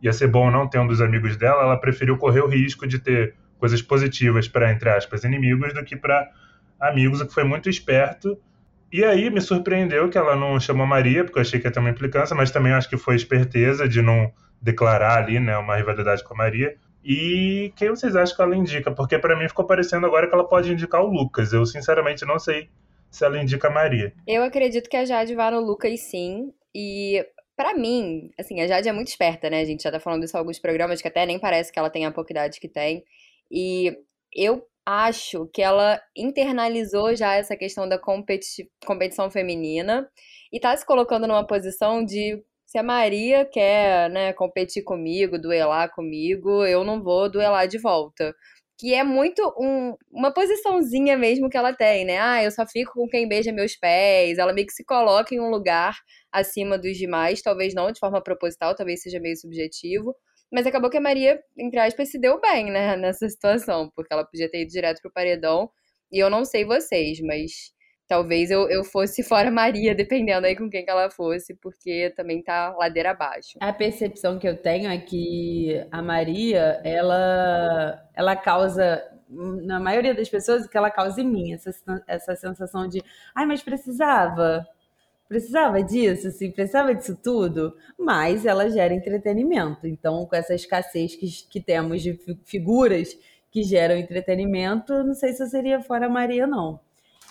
ia 0.00 0.12
ser 0.12 0.28
bom 0.28 0.48
não 0.48 0.68
ter 0.68 0.78
um 0.78 0.86
dos 0.86 1.00
amigos 1.00 1.36
dela, 1.36 1.62
ela 1.62 1.76
preferiu 1.76 2.16
correr 2.16 2.40
o 2.40 2.46
risco 2.46 2.86
de 2.86 3.00
ter 3.00 3.34
coisas 3.58 3.82
positivas 3.82 4.46
para, 4.46 4.70
entre 4.70 4.88
aspas, 4.90 5.24
inimigos 5.24 5.74
do 5.74 5.84
que 5.84 5.96
para 5.96 6.30
amigos, 6.78 7.20
o 7.20 7.26
que 7.26 7.34
foi 7.34 7.42
muito 7.42 7.68
esperto 7.68 8.38
e 8.94 9.04
aí 9.04 9.28
me 9.28 9.40
surpreendeu 9.40 10.08
que 10.08 10.16
ela 10.16 10.36
não 10.36 10.60
chamou 10.60 10.86
Maria, 10.86 11.24
porque 11.24 11.36
eu 11.36 11.42
achei 11.42 11.58
que 11.58 11.66
ia 11.66 11.72
ter 11.72 11.80
uma 11.80 11.90
implicância, 11.90 12.36
mas 12.36 12.52
também 12.52 12.72
acho 12.72 12.88
que 12.88 12.96
foi 12.96 13.16
esperteza 13.16 13.88
de 13.88 14.00
não 14.00 14.32
declarar 14.62 15.18
ali, 15.18 15.40
né, 15.40 15.58
uma 15.58 15.74
rivalidade 15.74 16.22
com 16.22 16.32
a 16.32 16.36
Maria. 16.36 16.76
E 17.04 17.72
quem 17.74 17.88
vocês 17.90 18.14
acham 18.14 18.36
que 18.36 18.42
ela 18.42 18.54
indica? 18.54 18.92
Porque 18.92 19.18
para 19.18 19.36
mim 19.36 19.48
ficou 19.48 19.64
parecendo 19.64 20.06
agora 20.06 20.28
que 20.28 20.34
ela 20.34 20.46
pode 20.46 20.72
indicar 20.72 21.02
o 21.02 21.08
Lucas. 21.08 21.52
Eu 21.52 21.66
sinceramente 21.66 22.24
não 22.24 22.38
sei 22.38 22.70
se 23.10 23.24
ela 23.24 23.36
indica 23.36 23.66
a 23.66 23.70
Maria. 23.72 24.14
Eu 24.28 24.44
acredito 24.44 24.88
que 24.88 24.96
a 24.96 25.04
Jade 25.04 25.34
vá 25.34 25.50
no 25.50 25.58
Lucas 25.58 25.98
sim. 25.98 26.52
E 26.72 27.26
para 27.56 27.74
mim, 27.74 28.30
assim, 28.38 28.60
a 28.60 28.68
Jade 28.68 28.88
é 28.88 28.92
muito 28.92 29.08
esperta, 29.08 29.50
né? 29.50 29.60
A 29.60 29.64
gente 29.64 29.82
já 29.82 29.90
tá 29.90 29.98
falando 29.98 30.22
isso 30.22 30.36
em 30.36 30.38
alguns 30.38 30.60
programas 30.60 31.02
que 31.02 31.08
até 31.08 31.26
nem 31.26 31.40
parece 31.40 31.72
que 31.72 31.80
ela 31.80 31.90
tem 31.90 32.06
a 32.06 32.12
pouca 32.12 32.32
idade 32.32 32.60
que 32.60 32.68
tem. 32.68 33.02
E 33.50 33.92
eu 34.32 34.64
acho 34.86 35.48
que 35.52 35.62
ela 35.62 36.00
internalizou 36.16 37.14
já 37.16 37.34
essa 37.34 37.56
questão 37.56 37.88
da 37.88 37.98
competi 37.98 38.70
competição 38.86 39.30
feminina 39.30 40.08
e 40.52 40.60
tá 40.60 40.76
se 40.76 40.84
colocando 40.86 41.26
numa 41.26 41.46
posição 41.46 42.04
de 42.04 42.42
se 42.66 42.78
a 42.78 42.82
Maria 42.82 43.44
quer, 43.44 44.10
né, 44.10 44.32
competir 44.32 44.82
comigo, 44.82 45.38
duelar 45.38 45.90
comigo, 45.94 46.64
eu 46.66 46.82
não 46.84 47.02
vou 47.02 47.30
duelar 47.30 47.68
de 47.68 47.78
volta. 47.78 48.34
Que 48.76 48.92
é 48.94 49.04
muito 49.04 49.40
um, 49.58 49.94
uma 50.10 50.32
posiçãozinha 50.34 51.16
mesmo 51.16 51.48
que 51.48 51.56
ela 51.56 51.72
tem, 51.72 52.04
né? 52.04 52.18
Ah, 52.18 52.42
eu 52.42 52.50
só 52.50 52.66
fico 52.66 52.92
com 52.94 53.08
quem 53.08 53.28
beija 53.28 53.52
meus 53.52 53.76
pés. 53.76 54.38
Ela 54.38 54.52
meio 54.52 54.66
que 54.66 54.72
se 54.72 54.84
coloca 54.84 55.32
em 55.34 55.40
um 55.40 55.48
lugar 55.50 55.94
acima 56.32 56.76
dos 56.76 56.96
demais, 56.96 57.40
talvez 57.42 57.72
não 57.74 57.92
de 57.92 58.00
forma 58.00 58.20
proposital, 58.22 58.74
talvez 58.74 59.02
seja 59.02 59.20
meio 59.20 59.36
subjetivo, 59.36 60.14
Mas 60.52 60.66
acabou 60.66 60.90
que 60.90 60.96
a 60.96 61.00
Maria, 61.00 61.42
entre 61.58 61.80
aspas, 61.80 62.10
se 62.10 62.18
deu 62.18 62.40
bem, 62.40 62.70
né, 62.70 62.96
nessa 62.96 63.28
situação, 63.28 63.90
porque 63.94 64.12
ela 64.12 64.24
podia 64.24 64.50
ter 64.50 64.62
ido 64.62 64.70
direto 64.70 65.00
pro 65.00 65.12
paredão. 65.12 65.70
E 66.12 66.18
eu 66.18 66.30
não 66.30 66.44
sei 66.44 66.64
vocês, 66.64 67.20
mas 67.20 67.74
talvez 68.06 68.50
eu, 68.50 68.68
eu 68.68 68.84
fosse 68.84 69.22
fora 69.24 69.50
Maria, 69.50 69.94
dependendo 69.94 70.46
aí 70.46 70.56
com 70.56 70.68
quem 70.70 70.84
que 70.84 70.90
ela 70.90 71.10
fosse, 71.10 71.54
porque 71.56 72.12
também 72.16 72.42
tá 72.42 72.74
ladeira 72.76 73.10
abaixo. 73.10 73.58
A 73.60 73.72
percepção 73.72 74.38
que 74.38 74.48
eu 74.48 74.56
tenho 74.56 74.90
é 74.90 74.98
que 74.98 75.84
a 75.90 76.02
Maria, 76.02 76.80
ela, 76.84 78.08
ela 78.14 78.36
causa, 78.36 79.02
na 79.28 79.80
maioria 79.80 80.14
das 80.14 80.28
pessoas, 80.28 80.66
que 80.66 80.76
ela 80.76 80.90
causa 80.90 81.20
em 81.20 81.26
mim, 81.26 81.52
essa, 81.52 81.70
essa 82.06 82.36
sensação 82.36 82.88
de, 82.88 83.02
ai, 83.34 83.46
mas 83.46 83.62
precisava, 83.62 84.66
precisava 85.28 85.82
disso, 85.82 86.28
assim, 86.28 86.50
precisava 86.50 86.94
disso 86.94 87.18
tudo, 87.22 87.74
mas 87.98 88.44
ela 88.46 88.70
gera 88.70 88.94
entretenimento. 88.94 89.86
Então, 89.86 90.26
com 90.26 90.36
essa 90.36 90.54
escassez 90.54 91.16
que, 91.16 91.26
que 91.48 91.60
temos 91.60 92.02
de 92.02 92.18
figuras 92.44 93.16
que 93.50 93.62
geram 93.62 93.96
entretenimento, 93.96 94.92
não 95.04 95.14
sei 95.14 95.32
se 95.32 95.42
eu 95.42 95.46
seria 95.46 95.80
fora 95.80 96.08
Maria, 96.08 96.46
não. 96.46 96.80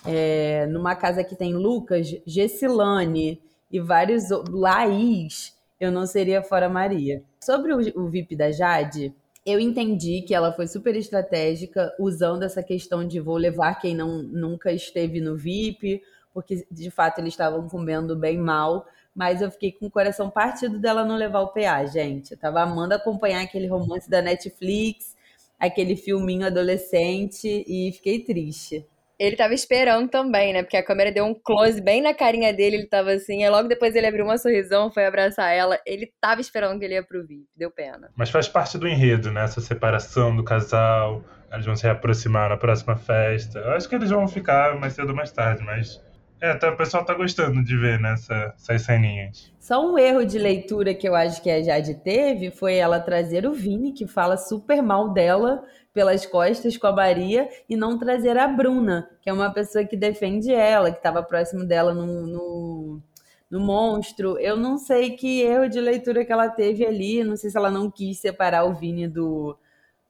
É, 0.05 0.65
numa 0.67 0.95
casa 0.95 1.23
que 1.23 1.35
tem 1.35 1.53
Lucas, 1.53 2.15
Gessilane 2.25 3.41
e 3.71 3.79
vários 3.79 4.29
Laís, 4.49 5.57
eu 5.79 5.91
não 5.91 6.05
seria 6.05 6.41
fora 6.41 6.69
Maria. 6.69 7.23
Sobre 7.41 7.73
o, 7.73 8.01
o 8.01 8.09
VIP 8.09 8.35
da 8.35 8.51
Jade, 8.51 9.13
eu 9.45 9.59
entendi 9.59 10.21
que 10.21 10.33
ela 10.33 10.53
foi 10.53 10.67
super 10.67 10.95
estratégica 10.95 11.93
usando 11.99 12.43
essa 12.43 12.63
questão 12.63 13.05
de 13.05 13.19
vou 13.19 13.35
levar 13.35 13.75
quem 13.75 13.93
não, 13.93 14.23
nunca 14.23 14.71
esteve 14.71 15.19
no 15.19 15.35
VIP, 15.35 16.01
porque 16.33 16.65
de 16.71 16.89
fato 16.89 17.19
eles 17.19 17.33
estavam 17.33 17.67
comendo 17.67 18.15
bem 18.15 18.37
mal. 18.37 18.85
Mas 19.15 19.41
eu 19.41 19.51
fiquei 19.51 19.71
com 19.71 19.85
o 19.85 19.91
coração 19.91 20.29
partido 20.29 20.79
dela 20.79 21.05
não 21.05 21.15
levar 21.15 21.41
o 21.41 21.53
PA, 21.53 21.85
gente. 21.85 22.31
Eu 22.31 22.37
tava 22.37 22.61
amando 22.61 22.95
acompanhar 22.95 23.43
aquele 23.43 23.67
romance 23.67 24.09
da 24.09 24.21
Netflix, 24.21 25.15
aquele 25.59 25.95
filminho 25.95 26.47
adolescente, 26.47 27.63
e 27.67 27.91
fiquei 27.93 28.23
triste. 28.23 28.85
Ele 29.19 29.35
tava 29.35 29.53
esperando 29.53 30.09
também, 30.09 30.51
né? 30.51 30.63
Porque 30.63 30.75
a 30.75 30.83
câmera 30.83 31.11
deu 31.11 31.23
um 31.23 31.33
close 31.35 31.79
bem 31.79 32.01
na 32.01 32.13
carinha 32.13 32.51
dele, 32.51 32.77
ele 32.77 32.87
tava 32.87 33.11
assim. 33.11 33.43
Aí 33.43 33.49
logo 33.49 33.67
depois 33.67 33.95
ele 33.95 34.07
abriu 34.07 34.25
uma 34.25 34.37
sorrisão, 34.37 34.91
foi 34.91 35.05
abraçar 35.05 35.53
ela. 35.53 35.79
Ele 35.85 36.11
tava 36.19 36.41
esperando 36.41 36.79
que 36.79 36.85
ele 36.85 36.95
ia 36.95 37.03
pro 37.03 37.25
VIP, 37.25 37.47
deu 37.55 37.69
pena. 37.69 38.09
Mas 38.15 38.31
faz 38.31 38.47
parte 38.47 38.77
do 38.77 38.87
enredo, 38.87 39.31
né? 39.31 39.43
Essa 39.43 39.61
separação 39.61 40.35
do 40.35 40.43
casal. 40.43 41.23
Eles 41.53 41.65
vão 41.65 41.75
se 41.75 41.83
reaproximar 41.83 42.49
na 42.49 42.57
próxima 42.57 42.95
festa. 42.95 43.59
Eu 43.59 43.73
acho 43.73 43.87
que 43.87 43.93
eles 43.93 44.09
vão 44.09 44.27
ficar 44.27 44.75
mais 44.79 44.93
cedo 44.93 45.09
ou 45.09 45.15
mais 45.15 45.31
tarde, 45.31 45.63
mas 45.63 46.01
é, 46.43 46.51
até 46.51 46.69
o 46.69 46.75
pessoal 46.75 47.05
tá 47.05 47.13
gostando 47.13 47.63
de 47.63 47.77
ver 47.77 47.97
nessa, 48.01 48.33
né, 48.33 48.53
essas 48.57 48.81
ceninhas. 48.81 49.49
Só 49.61 49.89
um 49.89 49.97
erro 49.97 50.25
de 50.25 50.37
leitura 50.37 50.93
que 50.93 51.07
eu 51.07 51.15
acho 51.15 51.41
que 51.41 51.49
a 51.49 51.63
Jade 51.63 51.95
teve 51.95 52.51
foi 52.51 52.75
ela 52.75 52.99
trazer 52.99 53.47
o 53.47 53.53
Vini, 53.53 53.93
que 53.93 54.05
fala 54.05 54.35
super 54.35 54.83
mal 54.83 55.13
dela 55.13 55.63
pelas 55.93 56.25
costas 56.25 56.75
com 56.75 56.87
a 56.87 56.91
Maria, 56.91 57.47
e 57.69 57.77
não 57.77 57.97
trazer 57.97 58.37
a 58.37 58.45
Bruna, 58.45 59.09
que 59.21 59.29
é 59.29 59.33
uma 59.33 59.53
pessoa 59.53 59.85
que 59.85 59.95
defende 59.95 60.51
ela, 60.51 60.91
que 60.91 60.97
estava 60.97 61.23
próximo 61.23 61.63
dela 61.63 61.93
no, 61.93 62.27
no, 62.27 63.01
no 63.49 63.59
monstro. 63.61 64.37
Eu 64.37 64.57
não 64.57 64.77
sei 64.77 65.11
que 65.11 65.43
erro 65.43 65.69
de 65.69 65.79
leitura 65.79 66.25
que 66.25 66.33
ela 66.33 66.49
teve 66.49 66.85
ali, 66.85 67.23
não 67.23 67.37
sei 67.37 67.51
se 67.51 67.57
ela 67.57 67.71
não 67.71 67.89
quis 67.89 68.19
separar 68.19 68.65
o 68.65 68.73
Vini 68.73 69.07
do, 69.07 69.57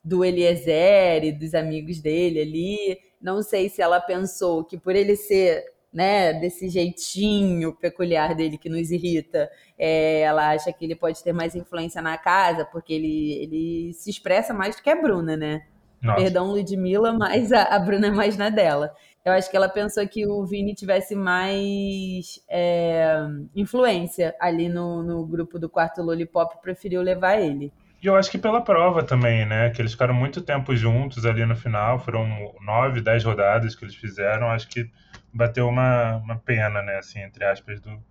do 0.03 0.25
Eliezer 0.25 1.25
e 1.25 1.31
dos 1.31 1.53
amigos 1.53 1.99
dele 1.99 2.41
ali. 2.41 2.99
Não 3.21 3.43
sei 3.43 3.69
se 3.69 3.83
ela 3.83 4.01
pensou 4.01 4.63
que 4.63 4.79
por 4.79 4.95
ele 4.95 5.15
ser 5.15 5.73
né, 5.93 6.33
desse 6.33 6.67
jeitinho 6.69 7.73
peculiar 7.73 8.33
dele 8.33 8.57
que 8.57 8.69
nos 8.69 8.89
irrita. 8.89 9.50
É, 9.77 10.21
ela 10.21 10.50
acha 10.50 10.73
que 10.73 10.83
ele 10.83 10.95
pode 10.95 11.23
ter 11.23 11.33
mais 11.33 11.55
influência 11.55 12.01
na 12.01 12.17
casa, 12.17 12.65
porque 12.65 12.93
ele, 12.93 13.43
ele 13.43 13.93
se 13.93 14.09
expressa 14.09 14.53
mais 14.53 14.75
do 14.75 14.81
que 14.81 14.89
a 14.89 15.00
Bruna, 15.00 15.38
né? 15.38 15.62
Nossa. 16.01 16.21
Perdão, 16.21 16.51
Ludmilla, 16.51 17.13
mas 17.13 17.51
a, 17.53 17.63
a, 17.63 17.79
Bruna 17.79 18.07
é 18.07 18.12
mais 18.12 18.35
na 18.35 18.50
dela. 18.50 18.93
Eu 19.23 19.31
acho 19.31 19.50
que 19.50 19.55
ela 19.55 19.69
pensou 19.69 20.05
que 20.05 20.27
o 20.27 20.45
Vini 20.45 20.75
tivesse 20.75 21.15
mais 21.15 22.43
é, 22.50 23.15
influência 23.55 24.35
ali 24.38 24.67
no, 24.67 25.01
no 25.01 25.25
grupo 25.25 25.57
do 25.57 25.69
quarto 25.69 26.01
Lollipop, 26.01 26.62
preferiu 26.62 27.01
levar 27.01 27.39
ele. 27.39 27.71
E 28.01 28.07
eu 28.07 28.17
acho 28.17 28.29
que 28.29 28.38
pela 28.38 28.59
prova 28.59 29.01
também, 29.01 29.45
né? 29.45 29.69
Que 29.69 29.81
eles 29.81 29.93
ficaram 29.93 30.13
muito 30.13 30.41
tempo 30.41 30.75
juntos 30.75 31.25
ali 31.25 31.45
no 31.45 31.55
final, 31.55 31.97
foram 32.00 32.27
nove, 32.59 33.00
dez 33.00 33.23
rodadas 33.23 33.75
que 33.75 33.85
eles 33.85 33.95
fizeram. 33.95 34.50
Acho 34.50 34.67
que 34.67 34.91
bateu 35.33 35.67
uma, 35.67 36.17
uma 36.17 36.37
pena, 36.37 36.81
né, 36.81 36.97
assim, 36.97 37.19
entre 37.19 37.43
aspas, 37.45 37.79
do, 37.81 38.01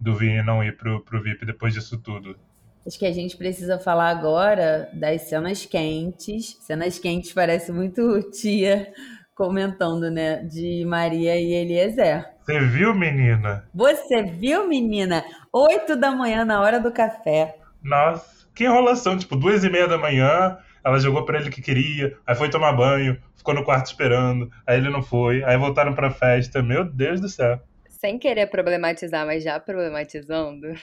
do 0.00 0.16
Vini 0.16 0.42
não 0.42 0.62
ir 0.62 0.76
pro, 0.76 1.00
pro 1.04 1.22
VIP 1.22 1.46
depois 1.46 1.72
disso 1.72 1.98
tudo. 1.98 2.36
Acho 2.86 2.98
que 2.98 3.06
a 3.06 3.12
gente 3.12 3.36
precisa 3.36 3.78
falar 3.78 4.08
agora 4.08 4.90
das 4.92 5.22
cenas 5.22 5.64
quentes. 5.64 6.56
Cenas 6.60 6.98
quentes 6.98 7.32
parece 7.32 7.70
muito 7.70 8.20
tia 8.30 8.92
comentando, 9.34 10.10
né? 10.10 10.42
De 10.42 10.84
Maria 10.84 11.36
e 11.36 11.52
Eliezer. 11.52 12.28
Você 12.40 12.58
viu, 12.58 12.92
menina? 12.92 13.64
Você 13.72 14.24
viu, 14.24 14.68
menina? 14.68 15.24
Oito 15.52 15.94
da 15.94 16.10
manhã 16.10 16.44
na 16.44 16.60
hora 16.60 16.80
do 16.80 16.90
café. 16.90 17.56
Nossa, 17.80 18.48
que 18.52 18.64
enrolação. 18.64 19.16
Tipo, 19.16 19.36
duas 19.36 19.62
e 19.62 19.70
meia 19.70 19.86
da 19.86 19.96
manhã, 19.96 20.58
ela 20.84 20.98
jogou 20.98 21.24
para 21.24 21.40
ele 21.40 21.50
que 21.50 21.62
queria, 21.62 22.16
aí 22.26 22.34
foi 22.34 22.50
tomar 22.50 22.72
banho, 22.72 23.20
ficou 23.36 23.54
no 23.54 23.64
quarto 23.64 23.86
esperando, 23.86 24.50
aí 24.66 24.78
ele 24.78 24.90
não 24.90 25.02
foi, 25.02 25.42
aí 25.44 25.56
voltaram 25.56 25.94
pra 25.94 26.10
festa. 26.10 26.62
Meu 26.62 26.84
Deus 26.84 27.20
do 27.20 27.28
céu. 27.28 27.60
Sem 27.88 28.18
querer 28.18 28.46
problematizar, 28.48 29.24
mas 29.26 29.44
já 29.44 29.58
problematizando. 29.60 30.66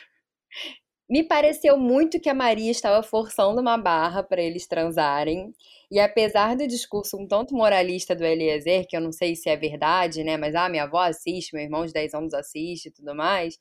Me 1.09 1.23
pareceu 1.23 1.75
muito 1.75 2.19
que 2.19 2.29
a 2.29 2.35
Maria 2.35 2.69
estava 2.69 3.01
forçando 3.01 3.59
uma 3.59 3.77
barra 3.79 4.21
para 4.21 4.43
eles 4.43 4.67
transarem. 4.67 5.51
E 5.89 5.99
apesar 5.99 6.55
do 6.55 6.67
discurso 6.67 7.17
um 7.17 7.27
tanto 7.27 7.55
moralista 7.55 8.15
do 8.15 8.23
Eliezer, 8.23 8.85
que 8.87 8.95
eu 8.95 9.01
não 9.01 9.11
sei 9.11 9.35
se 9.35 9.49
é 9.49 9.57
verdade, 9.57 10.23
né? 10.23 10.37
Mas 10.37 10.53
ah, 10.53 10.69
minha 10.69 10.83
avó 10.83 10.99
assiste, 10.99 11.55
meu 11.55 11.63
irmão 11.63 11.83
de 11.83 11.93
10 11.93 12.13
anos 12.13 12.33
assiste 12.35 12.85
e 12.89 12.91
tudo 12.91 13.15
mais. 13.15 13.57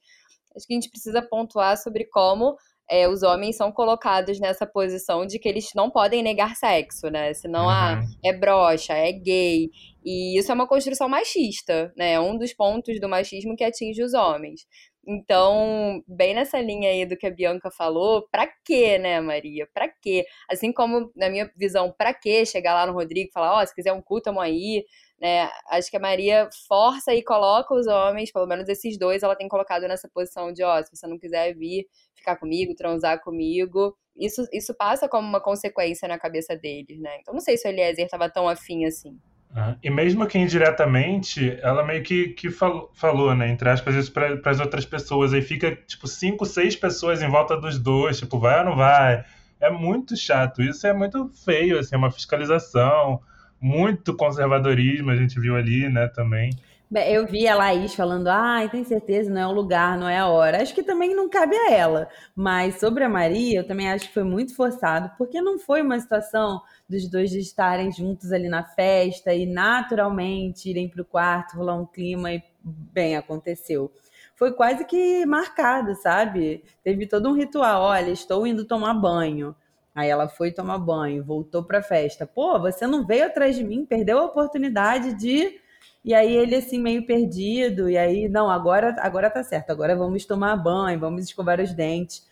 Acho 0.54 0.66
que 0.66 0.74
a 0.74 0.76
gente 0.76 0.90
precisa 0.90 1.22
pontuar 1.22 1.78
sobre 1.78 2.04
como 2.04 2.54
é, 2.90 3.08
os 3.08 3.22
homens 3.22 3.56
são 3.56 3.70
colocados 3.70 4.40
nessa 4.40 4.66
posição 4.66 5.26
de 5.26 5.38
que 5.38 5.48
eles 5.48 5.68
não 5.74 5.90
podem 5.90 6.22
negar 6.22 6.56
sexo, 6.56 7.08
né? 7.08 7.34
Senão, 7.34 7.68
ah, 7.68 8.00
uhum. 8.00 8.00
ah, 8.00 8.28
é 8.28 8.32
broxa, 8.32 8.94
é 8.94 9.12
gay. 9.12 9.70
E 10.04 10.38
isso 10.38 10.50
é 10.50 10.54
uma 10.54 10.66
construção 10.66 11.08
machista, 11.08 11.92
né? 11.96 12.12
É 12.12 12.20
um 12.20 12.38
dos 12.38 12.54
pontos 12.54 12.98
do 13.00 13.08
machismo 13.08 13.54
que 13.56 13.64
atinge 13.64 14.02
os 14.02 14.14
homens. 14.14 14.66
Então, 15.06 16.02
bem 16.06 16.34
nessa 16.34 16.60
linha 16.60 16.90
aí 16.90 17.06
do 17.06 17.16
que 17.16 17.26
a 17.26 17.30
Bianca 17.30 17.70
falou, 17.70 18.28
pra 18.30 18.46
quê, 18.64 18.98
né, 18.98 19.20
Maria? 19.20 19.66
Pra 19.72 19.88
quê? 19.88 20.26
Assim 20.50 20.70
como, 20.72 21.10
na 21.16 21.30
minha 21.30 21.50
visão, 21.56 21.94
pra 21.96 22.12
quê 22.12 22.44
chegar 22.44 22.74
lá 22.74 22.86
no 22.86 22.92
Rodrigo 22.92 23.28
e 23.30 23.32
falar, 23.32 23.54
ó, 23.54 23.62
oh, 23.62 23.66
se 23.66 23.74
quiser 23.74 23.92
um 23.92 24.02
cu, 24.02 24.20
tamo 24.20 24.38
aí, 24.38 24.84
né? 25.20 25.50
Acho 25.70 25.90
que 25.90 25.96
a 25.96 26.00
Maria 26.00 26.48
força 26.68 27.14
e 27.14 27.22
coloca 27.22 27.74
os 27.74 27.86
homens, 27.86 28.32
pelo 28.32 28.46
menos 28.46 28.68
esses 28.68 28.98
dois, 28.98 29.22
ela 29.22 29.36
tem 29.36 29.48
colocado 29.48 29.82
nessa 29.88 30.08
posição 30.08 30.52
de, 30.52 30.62
ó, 30.62 30.78
oh, 30.78 30.82
se 30.82 30.96
você 30.96 31.06
não 31.06 31.18
quiser 31.18 31.54
vir 31.54 31.86
ficar 32.14 32.36
comigo, 32.36 32.74
transar 32.74 33.20
comigo, 33.20 33.96
isso, 34.16 34.46
isso 34.52 34.74
passa 34.74 35.08
como 35.08 35.26
uma 35.28 35.40
consequência 35.40 36.08
na 36.08 36.18
cabeça 36.18 36.56
deles, 36.56 37.00
né? 37.00 37.18
Então 37.20 37.34
não 37.34 37.40
sei 37.40 37.56
se 37.56 37.66
o 37.66 37.70
Eliezer 37.70 38.04
estava 38.04 38.28
tão 38.28 38.48
afim 38.48 38.84
assim. 38.84 39.18
E 39.82 39.90
mesmo 39.90 40.26
que 40.26 40.38
indiretamente, 40.38 41.58
ela 41.62 41.82
meio 41.82 42.02
que, 42.02 42.28
que 42.28 42.50
falou, 42.50 42.90
falou, 42.94 43.34
né, 43.34 43.48
entre 43.48 43.68
aspas, 43.68 43.94
isso 43.94 44.12
para 44.12 44.38
as 44.44 44.60
outras 44.60 44.84
pessoas. 44.84 45.32
Aí 45.32 45.40
fica, 45.40 45.74
tipo, 45.74 46.06
cinco, 46.06 46.44
seis 46.44 46.76
pessoas 46.76 47.22
em 47.22 47.28
volta 47.28 47.56
dos 47.56 47.78
dois, 47.78 48.18
tipo, 48.18 48.38
vai 48.38 48.58
ou 48.60 48.66
não 48.66 48.76
vai? 48.76 49.24
É 49.58 49.70
muito 49.70 50.16
chato. 50.16 50.62
Isso 50.62 50.86
é 50.86 50.92
muito 50.92 51.28
feio, 51.44 51.78
assim, 51.78 51.94
é 51.94 51.98
uma 51.98 52.10
fiscalização 52.10 53.20
muito 53.60 54.14
conservadorismo, 54.14 55.10
a 55.10 55.16
gente 55.16 55.38
viu 55.40 55.56
ali, 55.56 55.88
né, 55.88 56.08
também. 56.08 56.50
Eu 56.90 57.26
vi 57.26 57.46
a 57.46 57.54
Laís 57.54 57.94
falando, 57.94 58.28
ah, 58.28 58.66
tem 58.70 58.82
certeza, 58.82 59.30
não 59.30 59.40
é 59.40 59.46
o 59.46 59.52
lugar, 59.52 59.98
não 59.98 60.08
é 60.08 60.16
a 60.16 60.26
hora. 60.26 60.62
Acho 60.62 60.74
que 60.74 60.82
também 60.82 61.14
não 61.14 61.28
cabe 61.28 61.54
a 61.54 61.70
ela. 61.70 62.08
Mas 62.34 62.80
sobre 62.80 63.04
a 63.04 63.08
Maria, 63.10 63.60
eu 63.60 63.66
também 63.66 63.90
acho 63.90 64.08
que 64.08 64.14
foi 64.14 64.24
muito 64.24 64.56
forçado, 64.56 65.10
porque 65.18 65.38
não 65.42 65.58
foi 65.58 65.82
uma 65.82 66.00
situação 66.00 66.62
dos 66.88 67.06
dois 67.06 67.34
estarem 67.34 67.92
juntos 67.92 68.32
ali 68.32 68.48
na 68.48 68.64
festa 68.64 69.34
e 69.34 69.44
naturalmente 69.44 70.70
irem 70.70 70.88
para 70.88 71.02
o 71.02 71.04
quarto, 71.04 71.58
rolar 71.58 71.74
um 71.74 71.84
clima 71.84 72.32
e 72.32 72.42
bem, 72.64 73.16
aconteceu. 73.16 73.92
Foi 74.34 74.52
quase 74.52 74.86
que 74.86 75.26
marcado, 75.26 75.94
sabe? 75.94 76.64
Teve 76.82 77.06
todo 77.06 77.28
um 77.28 77.34
ritual. 77.34 77.82
Olha, 77.82 78.10
estou 78.10 78.46
indo 78.46 78.64
tomar 78.64 78.94
banho. 78.94 79.54
Aí 79.98 80.08
ela 80.10 80.28
foi 80.28 80.52
tomar 80.52 80.78
banho, 80.78 81.24
voltou 81.24 81.64
para 81.64 81.78
a 81.78 81.82
festa. 81.82 82.26
Pô, 82.26 82.58
você 82.60 82.86
não 82.86 83.04
veio 83.06 83.26
atrás 83.26 83.56
de 83.56 83.64
mim, 83.64 83.84
perdeu 83.84 84.18
a 84.18 84.24
oportunidade 84.26 85.14
de. 85.14 85.60
E 86.04 86.14
aí 86.14 86.34
ele 86.36 86.54
assim 86.54 86.78
meio 86.80 87.04
perdido, 87.04 87.90
e 87.90 87.98
aí 87.98 88.28
não, 88.28 88.48
agora 88.48 88.94
agora 89.00 89.28
tá 89.28 89.42
certo, 89.42 89.70
agora 89.70 89.96
vamos 89.96 90.24
tomar 90.24 90.56
banho, 90.56 90.98
vamos 91.00 91.24
escovar 91.24 91.60
os 91.60 91.74
dentes. 91.74 92.24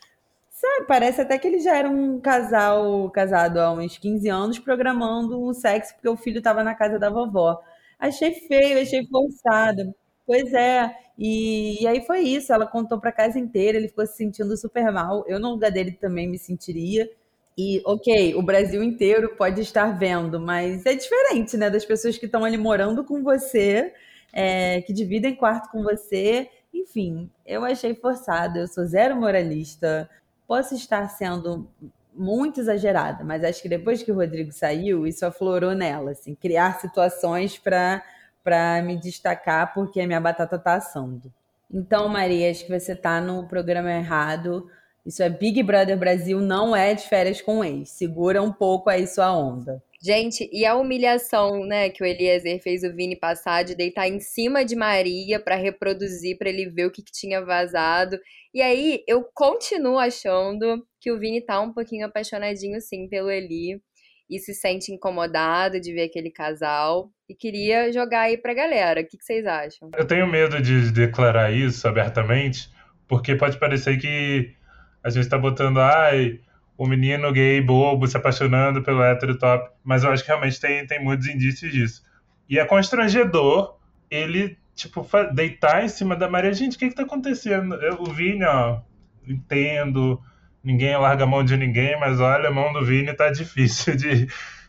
Sabe, 0.49 0.87
parece 0.87 1.21
até 1.21 1.37
que 1.37 1.47
eles 1.47 1.63
já 1.63 1.75
eram 1.77 1.93
um 1.93 2.19
casal 2.21 3.09
casado 3.11 3.59
há 3.59 3.71
uns 3.71 3.97
15 3.97 4.29
anos 4.29 4.57
programando 4.59 5.39
um 5.43 5.53
sexo 5.53 5.93
porque 5.95 6.09
o 6.09 6.17
filho 6.17 6.39
estava 6.39 6.63
na 6.63 6.73
casa 6.73 6.97
da 6.97 7.09
vovó. 7.09 7.61
Achei 7.99 8.33
feio, 8.33 8.81
achei 8.81 9.05
forçado. 9.07 9.93
Pois 10.25 10.53
é, 10.53 10.95
e, 11.17 11.83
e 11.83 11.87
aí 11.87 12.05
foi 12.05 12.21
isso. 12.21 12.51
Ela 12.53 12.65
contou 12.67 12.99
para 12.99 13.11
casa 13.11 13.37
inteira, 13.39 13.77
ele 13.77 13.87
ficou 13.89 14.05
se 14.07 14.15
sentindo 14.17 14.55
super 14.57 14.91
mal. 14.91 15.23
Eu, 15.27 15.39
no 15.39 15.51
lugar 15.51 15.71
dele, 15.71 15.91
também 15.91 16.27
me 16.29 16.37
sentiria. 16.39 17.09
E, 17.57 17.81
ok, 17.85 18.35
o 18.35 18.41
Brasil 18.41 18.83
inteiro 18.83 19.35
pode 19.35 19.61
estar 19.61 19.97
vendo, 19.97 20.39
mas 20.39 20.85
é 20.85 20.93
diferente, 20.93 21.57
né? 21.57 21.69
Das 21.69 21.83
pessoas 21.83 22.17
que 22.17 22.27
estão 22.27 22.45
ali 22.45 22.57
morando 22.57 23.03
com 23.03 23.23
você, 23.23 23.93
é, 24.31 24.81
que 24.81 24.93
dividem 24.93 25.35
quarto 25.35 25.71
com 25.71 25.81
você. 25.81 26.49
Enfim, 26.71 27.31
eu 27.45 27.63
achei 27.63 27.95
forçado. 27.95 28.59
Eu 28.59 28.67
sou 28.67 28.85
zero 28.85 29.15
moralista. 29.15 30.07
Posso 30.47 30.75
estar 30.75 31.09
sendo 31.09 31.67
muito 32.13 32.59
exagerada, 32.59 33.23
mas 33.23 33.43
acho 33.43 33.61
que 33.61 33.69
depois 33.69 34.01
que 34.01 34.11
o 34.11 34.15
Rodrigo 34.15 34.51
saiu, 34.51 35.05
isso 35.05 35.25
aflorou 35.25 35.75
nela, 35.75 36.11
assim, 36.11 36.33
criar 36.35 36.79
situações 36.79 37.57
para 37.57 38.81
me 38.83 38.97
destacar 38.97 39.73
porque 39.73 40.01
a 40.01 40.07
minha 40.07 40.21
batata 40.21 40.57
tá 40.57 40.75
assando. 40.75 41.31
Então, 41.71 42.07
Maria, 42.07 42.49
acho 42.49 42.65
que 42.65 42.79
você 42.79 42.95
tá 42.95 43.19
no 43.19 43.47
programa 43.47 43.91
errado. 43.91 44.69
Isso 45.07 45.23
é 45.23 45.29
Big 45.29 45.63
Brother 45.63 45.97
Brasil, 45.97 46.41
não 46.41 46.75
é 46.75 46.93
de 46.93 47.07
férias 47.07 47.39
com 47.39 47.63
ex. 47.63 47.91
Segura 47.91 48.43
um 48.43 48.51
pouco 48.51 48.89
aí 48.89 49.07
sua 49.07 49.33
onda. 49.33 49.81
Gente, 50.03 50.49
e 50.51 50.65
a 50.65 50.75
humilhação, 50.75 51.65
né, 51.65 51.89
que 51.89 52.03
o 52.03 52.05
Eliezer 52.05 52.61
fez 52.61 52.83
o 52.83 52.93
Vini 52.93 53.15
passar 53.15 53.63
de 53.63 53.73
deitar 53.73 54.05
em 54.09 54.19
cima 54.19 54.65
de 54.65 54.75
Maria 54.75 55.39
para 55.39 55.55
reproduzir, 55.55 56.37
para 56.37 56.49
ele 56.49 56.69
ver 56.69 56.87
o 56.87 56.91
que, 56.91 57.01
que, 57.01 57.11
tinha 57.11 57.41
vazado. 57.41 58.19
E 58.53 58.61
aí, 58.61 59.01
eu 59.07 59.23
continuo 59.33 59.97
achando 59.97 60.85
que 60.99 61.09
o 61.09 61.17
Vini 61.17 61.39
tá 61.39 61.61
um 61.61 61.71
pouquinho 61.71 62.05
apaixonadinho, 62.05 62.81
sim, 62.81 63.07
pelo 63.07 63.31
Eli. 63.31 63.81
E 64.29 64.39
se 64.39 64.53
sente 64.53 64.91
incomodado 64.91 65.79
de 65.79 65.93
ver 65.93 66.03
aquele 66.03 66.29
casal. 66.29 67.09
E 67.29 67.33
queria 67.33 67.93
jogar 67.93 68.23
aí 68.23 68.37
pra 68.37 68.53
galera. 68.53 68.99
O 68.99 69.05
que, 69.05 69.17
que 69.17 69.23
vocês 69.23 69.45
acham? 69.45 69.89
Eu 69.97 70.05
tenho 70.05 70.27
medo 70.27 70.61
de 70.61 70.91
declarar 70.91 71.49
isso 71.53 71.87
abertamente, 71.87 72.69
porque 73.07 73.37
pode 73.37 73.57
parecer 73.57 73.97
que 73.97 74.56
a 75.07 75.09
gente 75.09 75.29
tá 75.29 75.37
botando, 75.37 75.79
ai, 75.79 76.41
o 76.77 76.85
menino 76.85 77.31
gay 77.31 77.61
bobo 77.61 78.05
se 78.05 78.17
apaixonando 78.17 78.83
pelo 78.83 79.01
hétero 79.01 79.37
top. 79.37 79.71
Mas 79.81 80.03
eu 80.03 80.11
acho 80.11 80.21
que 80.21 80.29
realmente 80.29 80.59
tem, 80.59 80.85
tem 80.85 81.01
muitos 81.01 81.27
indícios 81.27 81.71
disso. 81.71 82.03
E 82.49 82.59
é 82.59 82.65
constrangedor 82.65 83.77
ele, 84.11 84.57
tipo, 84.75 85.07
deitar 85.33 85.85
em 85.85 85.87
cima 85.87 86.13
da 86.13 86.29
Maria. 86.29 86.53
Gente, 86.53 86.75
o 86.75 86.79
que 86.79 86.89
que 86.89 86.95
tá 86.95 87.03
acontecendo? 87.03 87.75
Eu, 87.75 88.01
o 88.01 88.11
Vini, 88.11 88.43
ó, 88.43 88.81
entendo, 89.25 90.21
ninguém 90.61 90.97
larga 90.97 91.23
a 91.23 91.27
mão 91.27 91.41
de 91.41 91.55
ninguém, 91.55 91.97
mas 91.97 92.19
olha, 92.19 92.49
a 92.49 92.53
mão 92.53 92.73
do 92.73 92.83
Vini 92.83 93.13
tá 93.13 93.31
difícil 93.31 93.95
de, 93.95 94.27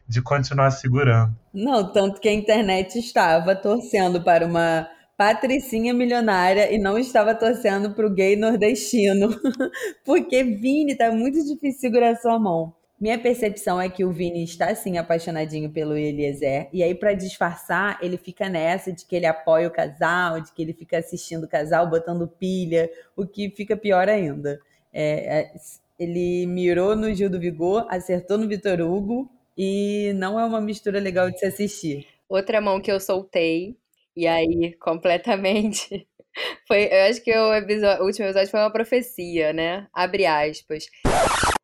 de 0.09 0.23
continuar 0.23 0.71
segurando. 0.71 1.35
Não, 1.52 1.92
tanto 1.92 2.21
que 2.21 2.28
a 2.28 2.33
internet 2.33 2.97
estava 2.97 3.57
torcendo 3.57 4.23
para 4.23 4.47
uma 4.47 4.88
patricinha 5.19 5.93
milionária 5.93 6.73
e 6.73 6.79
não 6.79 6.97
estava 6.97 7.35
torcendo 7.35 7.93
para 7.93 8.07
o 8.07 8.11
gay 8.11 8.37
nordestino, 8.37 9.29
porque 10.07 10.45
Vini 10.45 10.97
tá 10.97 11.11
muito 11.11 11.45
difícil 11.45 11.81
segurar 11.81 12.15
sua 12.15 12.39
mão. 12.39 12.73
Minha 13.01 13.19
percepção 13.19 13.81
é 13.81 13.89
que 13.89 14.05
o 14.05 14.13
Vini 14.13 14.45
está 14.45 14.73
sim 14.77 14.97
apaixonadinho 14.97 15.71
pelo 15.71 15.97
Eliezer, 15.97 16.69
e 16.73 16.85
aí 16.85 16.95
para 16.95 17.15
disfarçar, 17.15 17.99
ele 18.01 18.17
fica 18.17 18.49
nessa 18.49 18.93
de 18.93 19.05
que 19.05 19.17
ele 19.17 19.27
apoia 19.27 19.67
o 19.67 19.73
casal, 19.73 20.41
de 20.41 20.53
que 20.53 20.63
ele 20.63 20.73
fica 20.73 20.99
assistindo 20.99 21.45
o 21.45 21.49
casal, 21.49 21.91
botando 21.91 22.29
pilha, 22.29 22.89
o 23.17 23.27
que 23.27 23.51
fica 23.51 23.77
pior 23.77 24.09
ainda. 24.09 24.61
É, 24.93 25.41
é, 25.41 25.53
ele 25.99 26.47
mirou 26.47 26.95
no 26.95 27.13
Gil 27.13 27.29
do 27.29 27.41
Vigor, 27.41 27.87
acertou 27.89 28.39
no 28.39 28.47
Vitor 28.47 28.81
Hugo, 28.81 29.29
e 29.57 30.13
não 30.15 30.39
é 30.39 30.45
uma 30.45 30.61
mistura 30.61 31.01
legal 31.01 31.29
de 31.29 31.41
se 31.41 31.47
assistir. 31.47 32.07
Outra 32.29 32.61
mão 32.61 32.81
que 32.81 32.93
eu 32.93 33.01
soltei 33.01 33.77
e 34.19 34.27
aí, 34.27 34.77
completamente. 34.79 36.09
Foi, 36.67 36.89
eu 36.91 37.03
acho 37.09 37.23
que 37.23 37.33
o, 37.33 37.55
episódio, 37.55 38.03
o 38.03 38.07
último 38.07 38.27
episódio 38.27 38.51
foi 38.51 38.59
uma 38.59 38.73
profecia, 38.73 39.53
né? 39.53 39.87
Abre 39.95 40.27
aspas. 40.27 40.87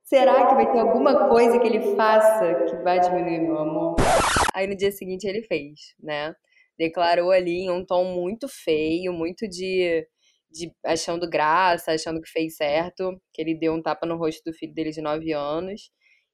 Será 0.04 0.46
que 0.46 0.54
vai 0.54 0.70
ter 0.70 0.78
alguma 0.78 1.28
coisa 1.28 1.58
que 1.58 1.66
ele 1.66 1.96
faça 1.96 2.54
que 2.66 2.76
vai 2.84 3.00
diminuir 3.00 3.40
meu 3.40 3.58
amor? 3.58 3.96
Aí 4.54 4.68
no 4.68 4.76
dia 4.76 4.92
seguinte 4.92 5.26
ele 5.26 5.42
fez, 5.42 5.96
né? 6.00 6.32
Declarou 6.78 7.32
ali 7.32 7.64
em 7.64 7.70
um 7.72 7.84
tom 7.84 8.04
muito 8.04 8.46
feio, 8.48 9.12
muito 9.12 9.48
de, 9.48 10.06
de 10.48 10.72
achando 10.84 11.28
graça, 11.28 11.90
achando 11.90 12.20
que 12.20 12.30
fez 12.30 12.54
certo, 12.54 13.20
que 13.32 13.42
ele 13.42 13.58
deu 13.58 13.74
um 13.74 13.82
tapa 13.82 14.06
no 14.06 14.16
rosto 14.16 14.42
do 14.44 14.56
filho 14.56 14.72
dele 14.72 14.90
de 14.90 15.02
9 15.02 15.32
anos. 15.32 15.90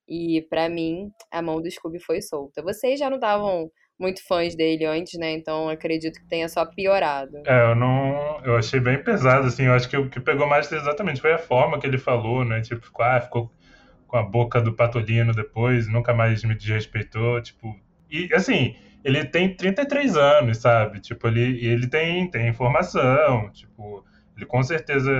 E 0.06 0.42
para 0.50 0.68
mim, 0.68 1.10
a 1.30 1.40
mão 1.40 1.62
do 1.62 1.70
Scooby 1.70 1.98
foi 1.98 2.20
solta. 2.20 2.62
Vocês 2.62 2.98
já 2.98 3.08
não 3.08 3.16
estavam 3.16 3.70
muito 4.00 4.26
fãs 4.26 4.56
dele 4.56 4.86
antes, 4.86 5.18
né? 5.18 5.32
Então 5.32 5.68
acredito 5.68 6.18
que 6.18 6.26
tenha 6.26 6.48
só 6.48 6.64
piorado. 6.64 7.36
É, 7.46 7.70
eu 7.70 7.74
não. 7.74 8.40
Eu 8.42 8.56
achei 8.56 8.80
bem 8.80 9.02
pesado, 9.02 9.46
assim. 9.46 9.64
Eu 9.64 9.74
acho 9.74 9.88
que 9.88 9.96
o 9.96 10.08
que 10.08 10.18
pegou 10.18 10.48
mais 10.48 10.72
exatamente 10.72 11.20
foi 11.20 11.34
a 11.34 11.38
forma 11.38 11.78
que 11.78 11.86
ele 11.86 11.98
falou, 11.98 12.42
né? 12.44 12.62
Tipo, 12.62 12.82
ficou, 12.82 13.04
ah, 13.04 13.20
ficou 13.20 13.52
com 14.08 14.16
a 14.16 14.22
boca 14.22 14.60
do 14.60 14.72
Patolino 14.72 15.34
depois, 15.34 15.86
nunca 15.86 16.14
mais 16.14 16.42
me 16.42 16.54
desrespeitou, 16.54 17.42
tipo. 17.42 17.78
E 18.10 18.32
assim, 18.34 18.74
ele 19.04 19.24
tem 19.24 19.54
33 19.54 20.16
anos, 20.16 20.58
sabe? 20.58 21.00
Tipo, 21.00 21.28
ele, 21.28 21.64
ele 21.64 21.86
tem, 21.86 22.28
tem 22.30 22.48
informação, 22.48 23.50
tipo, 23.52 24.04
ele 24.36 24.46
com 24.46 24.62
certeza, 24.62 25.12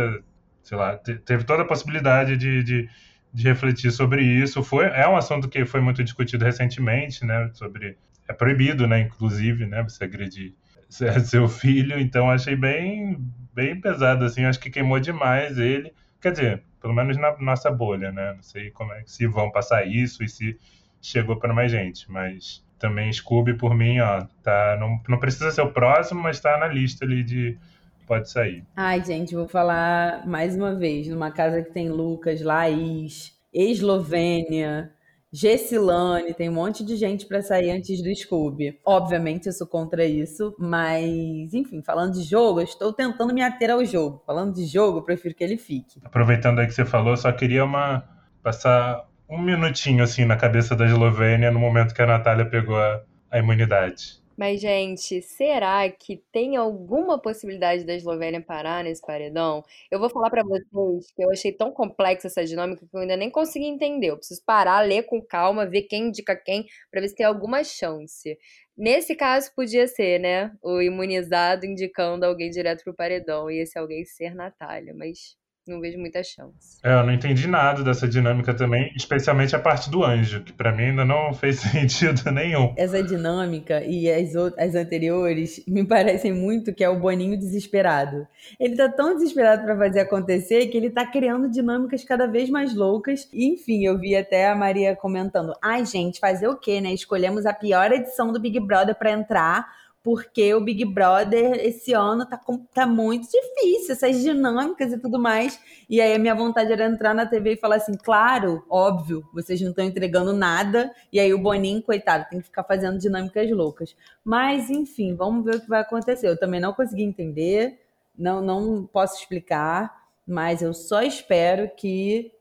sei 0.63 0.79
lá, 0.79 0.97
teve 0.97 1.45
toda 1.45 1.63
a 1.63 1.67
possibilidade 1.67 2.37
de, 2.37 2.63
de, 2.65 2.89
de 3.33 3.45
refletir 3.45 3.93
sobre 3.93 4.23
isso. 4.23 4.63
Foi, 4.63 4.87
é 4.87 5.07
um 5.07 5.17
assunto 5.17 5.49
que 5.49 5.65
foi 5.67 5.81
muito 5.81 6.03
discutido 6.03 6.45
recentemente, 6.45 7.25
né? 7.25 7.51
Sobre 7.53 7.97
é 8.31 8.33
proibido, 8.33 8.87
né? 8.87 9.01
Inclusive, 9.01 9.67
né? 9.67 9.83
Você 9.83 10.05
agredir 10.05 10.55
seu 11.25 11.49
filho. 11.49 11.99
Então 11.99 12.31
achei 12.31 12.55
bem, 12.55 13.19
bem 13.53 13.79
pesado, 13.81 14.25
assim. 14.25 14.45
Acho 14.45 14.61
que 14.61 14.71
queimou 14.71 15.01
demais 15.01 15.59
ele. 15.59 15.93
Quer 16.21 16.33
dizer, 16.33 16.63
pelo 16.81 16.95
menos 16.95 17.17
na 17.17 17.37
nossa 17.39 17.71
bolha, 17.71 18.13
né? 18.13 18.33
Não 18.35 18.43
sei 18.43 18.71
como 18.71 18.93
é 18.93 19.03
se 19.05 19.27
vão 19.27 19.51
passar 19.51 19.85
isso 19.85 20.23
e 20.23 20.29
se 20.29 20.57
chegou 21.03 21.37
para 21.37 21.53
mais 21.53 21.73
gente, 21.73 22.11
mas 22.11 22.65
também 22.79 23.13
Scooby 23.13 23.55
por 23.55 23.75
mim, 23.75 24.01
ó, 24.01 24.25
tá, 24.43 24.77
não, 24.79 25.01
não 25.09 25.19
precisa 25.19 25.51
ser 25.51 25.63
o 25.63 25.73
próximo, 25.73 26.23
mas 26.23 26.41
tá 26.41 26.59
na 26.59 26.67
lista 26.67 27.05
ali 27.05 27.23
de 27.23 27.59
pode 28.07 28.31
sair. 28.31 28.65
Ai, 28.77 29.03
gente, 29.05 29.35
vou 29.35 29.47
falar 29.49 30.27
mais 30.27 30.57
uma 30.57 30.75
vez, 30.75 31.07
numa 31.09 31.31
casa 31.31 31.63
que 31.63 31.71
tem 31.71 31.89
Lucas, 31.89 32.43
Laís, 32.43 33.33
Eslovênia, 33.53 34.93
Gessilane, 35.33 36.35
tem 36.35 36.49
um 36.49 36.55
monte 36.55 36.85
de 36.85 36.97
gente 36.97 37.27
para 37.27 37.41
sair 37.41 37.71
antes 37.71 38.03
do 38.03 38.15
Scooby. 38.15 38.81
Obviamente 38.85 39.47
eu 39.47 39.53
sou 39.53 39.67
contra 39.67 40.05
isso, 40.05 40.55
mas 40.59 41.55
enfim, 41.55 41.83
falando 41.83 42.15
de 42.15 42.23
jogo, 42.23 42.61
eu 42.61 42.65
estou 42.65 42.93
tentando 42.93 43.33
me 43.33 43.43
ater 43.43 43.71
ao 43.71 43.85
jogo. 43.85 44.23
Falando 44.27 44.55
de 44.55 44.67
jogo, 44.67 44.99
eu 44.99 45.03
prefiro 45.03 45.35
que 45.35 45.45
ele 45.45 45.57
fique. 45.57 46.01
Aproveitando 46.05 46.59
aí 46.59 46.67
que 46.67 46.75
você 46.75 46.85
falou, 46.85 47.17
só 47.17 47.31
queria 47.31 47.65
uma 47.65 48.03
passar 48.43 49.07
um 49.29 49.41
minutinho 49.41 50.03
assim 50.03 50.25
na 50.25 50.37
cabeça 50.37 50.75
da 50.75 50.85
Eslovênia 50.85 51.51
no 51.53 51.61
momento 51.61 51.95
que 51.95 52.03
a 52.03 52.07
Natália 52.07 52.45
pegou 52.45 52.77
a, 52.77 53.01
a 53.31 53.39
imunidade. 53.39 54.20
Mas, 54.41 54.59
gente, 54.59 55.21
será 55.21 55.87
que 55.91 56.17
tem 56.33 56.57
alguma 56.57 57.21
possibilidade 57.21 57.85
da 57.85 57.93
Eslovênia 57.95 58.41
parar 58.41 58.83
nesse 58.83 59.03
paredão? 59.03 59.63
Eu 59.91 60.01
vou 60.01 60.09
falar 60.09 60.31
para 60.31 60.43
vocês 60.43 61.13
que 61.15 61.23
eu 61.23 61.31
achei 61.31 61.53
tão 61.53 61.71
complexa 61.71 62.27
essa 62.27 62.43
dinâmica 62.43 62.87
que 62.87 62.97
eu 62.97 63.01
ainda 63.03 63.19
nem 63.19 63.31
consegui 63.31 63.67
entender. 63.67 64.07
Eu 64.09 64.17
preciso 64.17 64.43
parar, 64.47 64.81
ler 64.81 65.03
com 65.03 65.21
calma, 65.21 65.67
ver 65.67 65.83
quem 65.83 66.05
indica 66.09 66.35
quem, 66.35 66.67
para 66.91 67.03
ver 67.03 67.09
se 67.09 67.17
tem 67.17 67.27
alguma 67.27 67.63
chance. 67.63 68.39
Nesse 68.75 69.15
caso, 69.15 69.53
podia 69.55 69.87
ser, 69.87 70.19
né? 70.19 70.51
O 70.63 70.81
imunizado 70.81 71.67
indicando 71.67 72.25
alguém 72.25 72.49
direto 72.49 72.83
pro 72.83 72.95
paredão, 72.95 73.51
e 73.51 73.59
esse 73.59 73.79
alguém 73.79 74.07
ser 74.07 74.35
Natália, 74.35 74.95
mas 74.95 75.37
não 75.71 75.81
vejo 75.81 75.99
muita 75.99 76.23
chance. 76.23 76.79
É, 76.83 76.93
eu 76.93 77.05
não 77.05 77.13
entendi 77.13 77.47
nada 77.47 77.83
dessa 77.83 78.09
dinâmica 78.09 78.53
também, 78.53 78.93
especialmente 78.97 79.55
a 79.55 79.59
parte 79.59 79.91
do 79.91 80.05
anjo, 80.05 80.43
que 80.43 80.53
para 80.53 80.73
mim 80.73 80.85
ainda 80.85 81.05
não 81.05 81.33
fez 81.35 81.61
sentido 81.61 82.31
nenhum. 82.31 82.75
Essa 82.77 83.03
dinâmica 83.03 83.83
e 83.85 84.11
as, 84.11 84.35
as 84.59 84.75
anteriores 84.75 85.65
me 85.67 85.85
parecem 85.87 86.33
muito 86.33 86.75
que 86.75 86.85
é 86.85 86.89
o 86.89 86.99
Boninho 86.99 87.39
desesperado. 87.39 88.27
Ele 88.59 88.77
tá 88.77 88.89
tão 88.89 89.15
desesperado 89.15 89.63
para 89.63 89.77
fazer 89.77 90.01
acontecer 90.01 90.67
que 90.67 90.77
ele 90.77 90.91
tá 90.91 91.07
criando 91.07 91.49
dinâmicas 91.49 92.05
cada 92.05 92.27
vez 92.27 92.51
mais 92.51 92.75
loucas. 92.75 93.29
E, 93.33 93.53
enfim, 93.55 93.85
eu 93.85 93.99
vi 93.99 94.17
até 94.17 94.49
a 94.49 94.55
Maria 94.55 94.97
comentando: 94.97 95.53
ai, 95.63 95.87
gente, 95.87 96.19
fazer 96.21 96.49
o 96.49 96.57
quê, 96.57 96.81
né? 96.81 96.93
Escolhemos 96.93 97.47
a 97.47 97.53
pior 97.53 97.93
edição 97.93 98.33
do 98.33 98.41
Big 98.41 98.59
Brother 98.61 98.95
para 98.95 99.13
entrar 99.13 99.80
porque 100.03 100.55
o 100.55 100.61
Big 100.61 100.85
Brother 100.85 101.55
esse 101.65 101.93
ano 101.93 102.25
tá, 102.27 102.41
tá 102.73 102.87
muito 102.87 103.29
difícil, 103.31 103.93
essas 103.93 104.21
dinâmicas 104.23 104.93
e 104.93 104.99
tudo 104.99 105.19
mais. 105.19 105.61
E 105.89 106.01
aí 106.01 106.15
a 106.15 106.19
minha 106.19 106.35
vontade 106.35 106.73
era 106.73 106.87
entrar 106.87 107.15
na 107.15 107.27
TV 107.27 107.53
e 107.53 107.57
falar 107.57 107.77
assim, 107.77 107.95
claro, 107.95 108.65
óbvio, 108.71 109.23
vocês 109.35 109.61
não 109.61 109.71
estão 109.71 109.85
entregando 109.85 110.33
nada. 110.33 110.91
E 111.13 111.21
aí 111.21 111.35
o 111.35 111.39
Boninho, 111.39 111.83
coitado, 111.83 112.27
tem 112.31 112.39
que 112.39 112.47
ficar 112.47 112.65
fazendo 112.65 112.99
dinâmicas 112.99 113.51
loucas. 113.51 113.95
Mas, 114.25 114.71
enfim, 114.71 115.15
vamos 115.15 115.45
ver 115.45 115.57
o 115.57 115.61
que 115.61 115.69
vai 115.69 115.81
acontecer. 115.81 116.29
Eu 116.29 116.39
também 116.39 116.61
não 116.61 116.73
consegui 116.73 117.03
entender, 117.03 117.79
não, 118.19 118.41
não 118.41 118.87
posso 118.87 119.21
explicar, 119.21 119.95
mas 120.27 120.63
eu 120.63 120.73
só 120.73 121.03
espero 121.03 121.71
que 121.77 122.33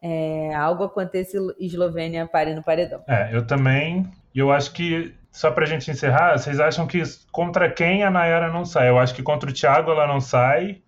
é, 0.00 0.54
algo 0.54 0.84
aconteça 0.84 1.36
e 1.58 1.66
Eslovênia 1.66 2.26
pare 2.26 2.54
no 2.54 2.62
paredão. 2.62 3.02
É, 3.08 3.34
eu 3.34 3.44
também. 3.44 4.08
E 4.32 4.38
eu 4.38 4.52
acho 4.52 4.72
que 4.72 5.17
só 5.30 5.50
pra 5.50 5.66
gente 5.66 5.90
encerrar, 5.90 6.38
vocês 6.38 6.58
acham 6.58 6.86
que 6.86 7.02
contra 7.30 7.70
quem 7.70 8.02
a 8.02 8.10
Nayara 8.10 8.50
não 8.50 8.64
sai? 8.64 8.88
Eu 8.88 8.98
acho 8.98 9.14
que 9.14 9.22
contra 9.22 9.50
o 9.50 9.52
Thiago 9.52 9.90
ela 9.90 10.06
não 10.06 10.20
sai. 10.20 10.82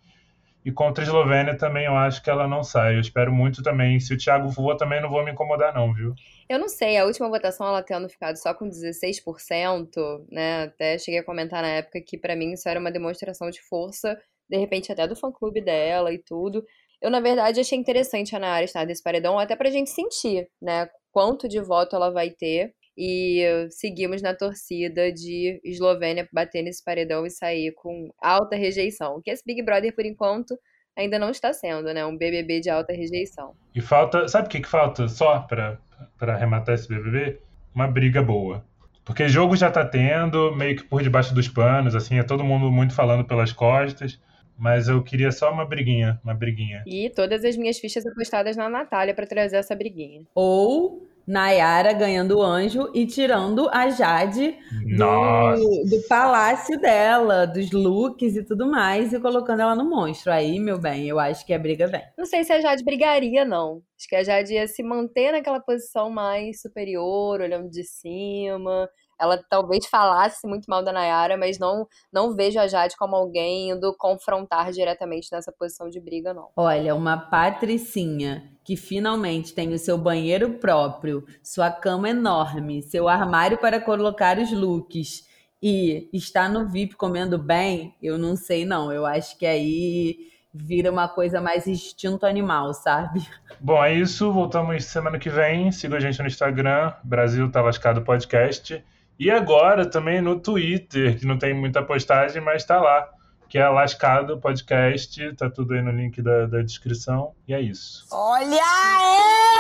E 0.63 0.71
contra 0.71 1.03
a 1.03 1.07
Eslovênia 1.07 1.57
também 1.57 1.87
eu 1.87 1.97
acho 1.97 2.23
que 2.23 2.29
ela 2.29 2.47
não 2.47 2.63
sai. 2.63 2.97
Eu 2.97 3.01
espero 3.01 3.33
muito 3.33 3.63
também. 3.63 3.99
Se 3.99 4.13
o 4.13 4.19
Thiago 4.19 4.51
for, 4.51 4.77
também 4.77 5.01
não 5.01 5.09
vou 5.09 5.25
me 5.25 5.33
incomodar, 5.33 5.73
não, 5.75 5.95
viu? 5.95 6.13
Eu 6.49 6.59
não 6.59 6.69
sei, 6.69 6.99
a 6.99 7.07
última 7.07 7.29
votação 7.29 7.67
ela 7.67 7.83
tendo 7.83 8.09
ficado 8.09 8.37
só 8.37 8.53
com 8.53 8.69
16%, 8.69 10.27
né? 10.31 10.65
Até 10.65 10.99
cheguei 10.99 11.21
a 11.21 11.25
comentar 11.25 11.63
na 11.63 11.69
época 11.69 12.03
que 12.07 12.19
para 12.19 12.37
mim 12.37 12.53
isso 12.53 12.69
era 12.69 12.79
uma 12.79 12.91
demonstração 12.91 13.49
de 13.49 13.63
força, 13.63 14.19
de 14.49 14.59
repente 14.59 14.93
até 14.93 15.07
do 15.07 15.17
fã-clube 15.17 15.63
dela 15.63 16.13
e 16.13 16.19
tudo. 16.19 16.63
Eu, 17.01 17.11
na 17.11 17.21
verdade, 17.21 17.61
achei 17.61 17.79
interessante 17.79 18.37
a 18.37 18.39
Nayara 18.39 18.65
estar 18.65 18.85
nesse 18.85 19.03
paredão, 19.03 19.39
até 19.39 19.57
pra 19.57 19.71
gente 19.71 19.89
sentir, 19.89 20.47
né? 20.61 20.89
Quanto 21.11 21.49
de 21.49 21.61
voto 21.61 21.97
ela 21.97 22.11
vai 22.11 22.31
ter. 22.31 22.75
E 22.97 23.69
seguimos 23.71 24.21
na 24.21 24.35
torcida 24.35 25.13
de 25.13 25.61
Eslovênia 25.65 26.29
bater 26.33 26.63
nesse 26.63 26.85
paredão 26.85 27.25
e 27.25 27.31
sair 27.31 27.73
com 27.73 28.11
alta 28.21 28.57
rejeição. 28.57 29.21
Que 29.23 29.31
esse 29.31 29.43
Big 29.45 29.63
Brother, 29.63 29.95
por 29.95 30.05
enquanto, 30.05 30.59
ainda 30.97 31.19
não 31.19 31.31
está 31.31 31.53
sendo, 31.53 31.93
né? 31.95 32.05
Um 32.05 32.17
BBB 32.17 32.61
de 32.61 32.71
alta 32.71 32.93
rejeição. 32.93 33.55
E 33.75 33.81
falta. 33.81 34.29
Sabe 34.29 34.47
o 34.47 34.51
que, 34.51 34.61
que 34.61 34.69
falta 34.69 35.09
só 35.09 35.41
pra, 35.41 35.79
pra 36.19 36.35
arrematar 36.35 36.75
esse 36.75 36.89
BBB? 36.89 37.39
Uma 37.75 37.87
briga 37.87 38.23
boa. 38.23 38.65
Porque 39.05 39.29
jogo 39.29 39.57
já 39.57 39.71
tá 39.71 39.85
tendo, 39.85 40.55
meio 40.55 40.77
que 40.77 40.85
por 40.85 41.03
debaixo 41.03 41.35
dos 41.35 41.49
panos, 41.49 41.95
assim, 41.95 42.19
é 42.19 42.23
todo 42.23 42.45
mundo 42.45 42.71
muito 42.71 42.95
falando 42.95 43.25
pelas 43.25 43.53
costas. 43.53 44.21
Mas 44.57 44.89
eu 44.89 45.03
queria 45.03 45.33
só 45.33 45.51
uma 45.51 45.65
briguinha, 45.65 46.21
uma 46.23 46.35
briguinha. 46.35 46.85
E 46.87 47.09
todas 47.09 47.45
as 47.47 47.57
minhas 47.57 47.79
fichas 47.79 48.05
apostadas 48.05 48.59
na 48.59 48.69
Natália 48.69 49.15
para 49.15 49.27
trazer 49.27 49.57
essa 49.57 49.75
briguinha. 49.75 50.23
Ou 50.35 51.09
Nayara 51.31 51.93
ganhando 51.93 52.39
o 52.39 52.43
anjo 52.43 52.91
e 52.93 53.07
tirando 53.07 53.69
a 53.73 53.89
Jade 53.89 54.59
do, 54.97 55.85
do, 55.89 56.09
palácio 56.09 56.77
dela, 56.81 57.47
dos 57.47 57.71
looks 57.71 58.35
e 58.35 58.43
tudo 58.43 58.69
mais, 58.69 59.13
e 59.13 59.21
colocando 59.21 59.61
ela 59.61 59.77
no 59.77 59.89
monstro. 59.89 60.33
Aí, 60.33 60.59
meu 60.59 60.77
bem, 60.77 61.09
eu 61.09 61.21
acho 61.21 61.47
que 61.47 61.55
a 61.55 61.59
briga 61.59 61.87
vem. 61.87 62.03
Não 62.19 62.27
sei 62.27 62.43
se 62.43 62.53
a 62.53 62.61
Jade 62.61 62.85
brigaria, 62.85 63.45
não. 63.45 63.81
Acho 63.97 64.09
que 64.09 64.17
a 64.17 64.25
Jade 64.25 64.55
ia 64.55 64.67
se 64.67 64.83
manter 64.83 65.31
naquela 65.31 65.61
posição 65.61 66.11
mais 66.11 66.61
superior, 66.61 67.41
olhando 67.41 67.71
de 67.71 67.85
cima 67.85 68.89
ela 69.21 69.39
talvez 69.49 69.87
falasse 69.87 70.47
muito 70.47 70.67
mal 70.67 70.83
da 70.83 70.93
Nayara, 70.93 71.37
mas 71.37 71.59
não, 71.59 71.87
não 72.13 72.35
vejo 72.35 72.59
a 72.59 72.67
Jade 72.67 72.97
como 72.97 73.15
alguém 73.15 73.71
indo 73.71 73.95
confrontar 73.99 74.71
diretamente 74.73 75.29
nessa 75.31 75.53
posição 75.53 75.91
de 75.91 76.01
briga, 76.01 76.33
não. 76.33 76.49
Olha, 76.57 76.95
uma 76.95 77.17
patricinha 77.17 78.51
que 78.65 78.77
finalmente 78.77 79.53
tem 79.53 79.73
o 79.73 79.79
seu 79.79 79.99
banheiro 79.99 80.55
próprio, 80.55 81.25
sua 81.43 81.71
cama 81.71 82.09
enorme, 82.09 82.83
seu 82.83 83.09
armário 83.09 83.59
para 83.59 83.81
colocar 83.81 84.39
os 84.39 84.51
looks 84.53 85.29
e 85.63 86.09
está 86.13 86.49
no 86.49 86.69
VIP 86.69 86.97
comendo 86.97 87.37
bem, 87.37 87.95
eu 88.03 88.17
não 88.17 88.35
sei 88.35 88.65
não. 88.65 88.91
Eu 88.91 89.05
acho 89.05 89.37
que 89.39 89.45
aí 89.45 90.31
vira 90.53 90.91
uma 90.91 91.09
coisa 91.09 91.41
mais 91.41 91.67
instinto 91.67 92.27
animal, 92.27 92.73
sabe? 92.75 93.27
Bom, 93.61 93.83
é 93.83 93.95
isso. 93.95 94.33
Voltamos 94.33 94.85
semana 94.85 95.19
que 95.19 95.29
vem. 95.29 95.71
Siga 95.71 95.97
a 95.97 96.01
gente 96.01 96.19
no 96.21 96.27
Instagram, 96.27 96.93
Brasil 97.05 97.51
Tá 97.51 97.61
Lascado 97.61 98.03
Podcast. 98.03 98.83
E 99.21 99.31
agora 99.31 99.85
também 99.85 100.23
no 100.23 100.41
Twitter, 100.41 101.19
que 101.19 101.27
não 101.27 101.37
tem 101.37 101.53
muita 101.53 101.83
postagem, 101.83 102.41
mas 102.41 102.65
tá 102.65 102.81
lá. 102.81 103.07
Que 103.51 103.59
é 103.59 103.69
Lascado 103.69 104.41
Podcast, 104.41 105.35
tá 105.37 105.51
tudo 105.51 105.75
aí 105.75 105.83
no 105.83 105.91
link 105.91 106.23
da, 106.23 106.47
da 106.47 106.63
descrição. 106.63 107.33
E 107.47 107.53
é 107.53 107.61
isso. 107.61 108.07
Olha 108.11 108.63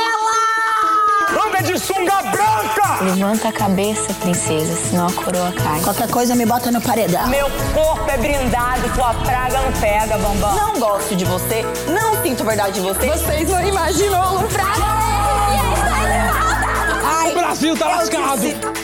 ela! 0.08 0.40
Anda 1.46 1.62
de 1.62 1.78
sunga 1.78 2.22
branca! 2.22 3.04
Levanta 3.04 3.48
a 3.48 3.52
cabeça, 3.52 4.14
princesa, 4.14 4.74
senão 4.76 5.08
a 5.08 5.12
coroa 5.12 5.52
cai. 5.52 5.82
Qualquer 5.82 6.08
coisa 6.10 6.34
me 6.34 6.46
bota 6.46 6.70
no 6.70 6.80
paredão. 6.80 7.28
Meu 7.28 7.50
corpo 7.74 8.10
é 8.10 8.16
brindado, 8.16 8.88
tua 8.94 9.12
praga 9.12 9.60
não 9.60 9.72
pega, 9.78 10.16
bambam. 10.16 10.56
Não 10.56 10.80
gosto 10.80 11.14
de 11.14 11.26
você, 11.26 11.64
não 11.86 12.22
sinto 12.22 12.44
verdade 12.44 12.76
de 12.76 12.80
você. 12.80 13.06
Vocês 13.08 13.46
não 13.50 13.62
imaginam 13.62 14.36
o 14.36 14.48
Fraga! 14.48 15.00
O 17.30 17.34
Brasil 17.34 17.76
tá 17.76 17.88
lascado! 17.88 18.79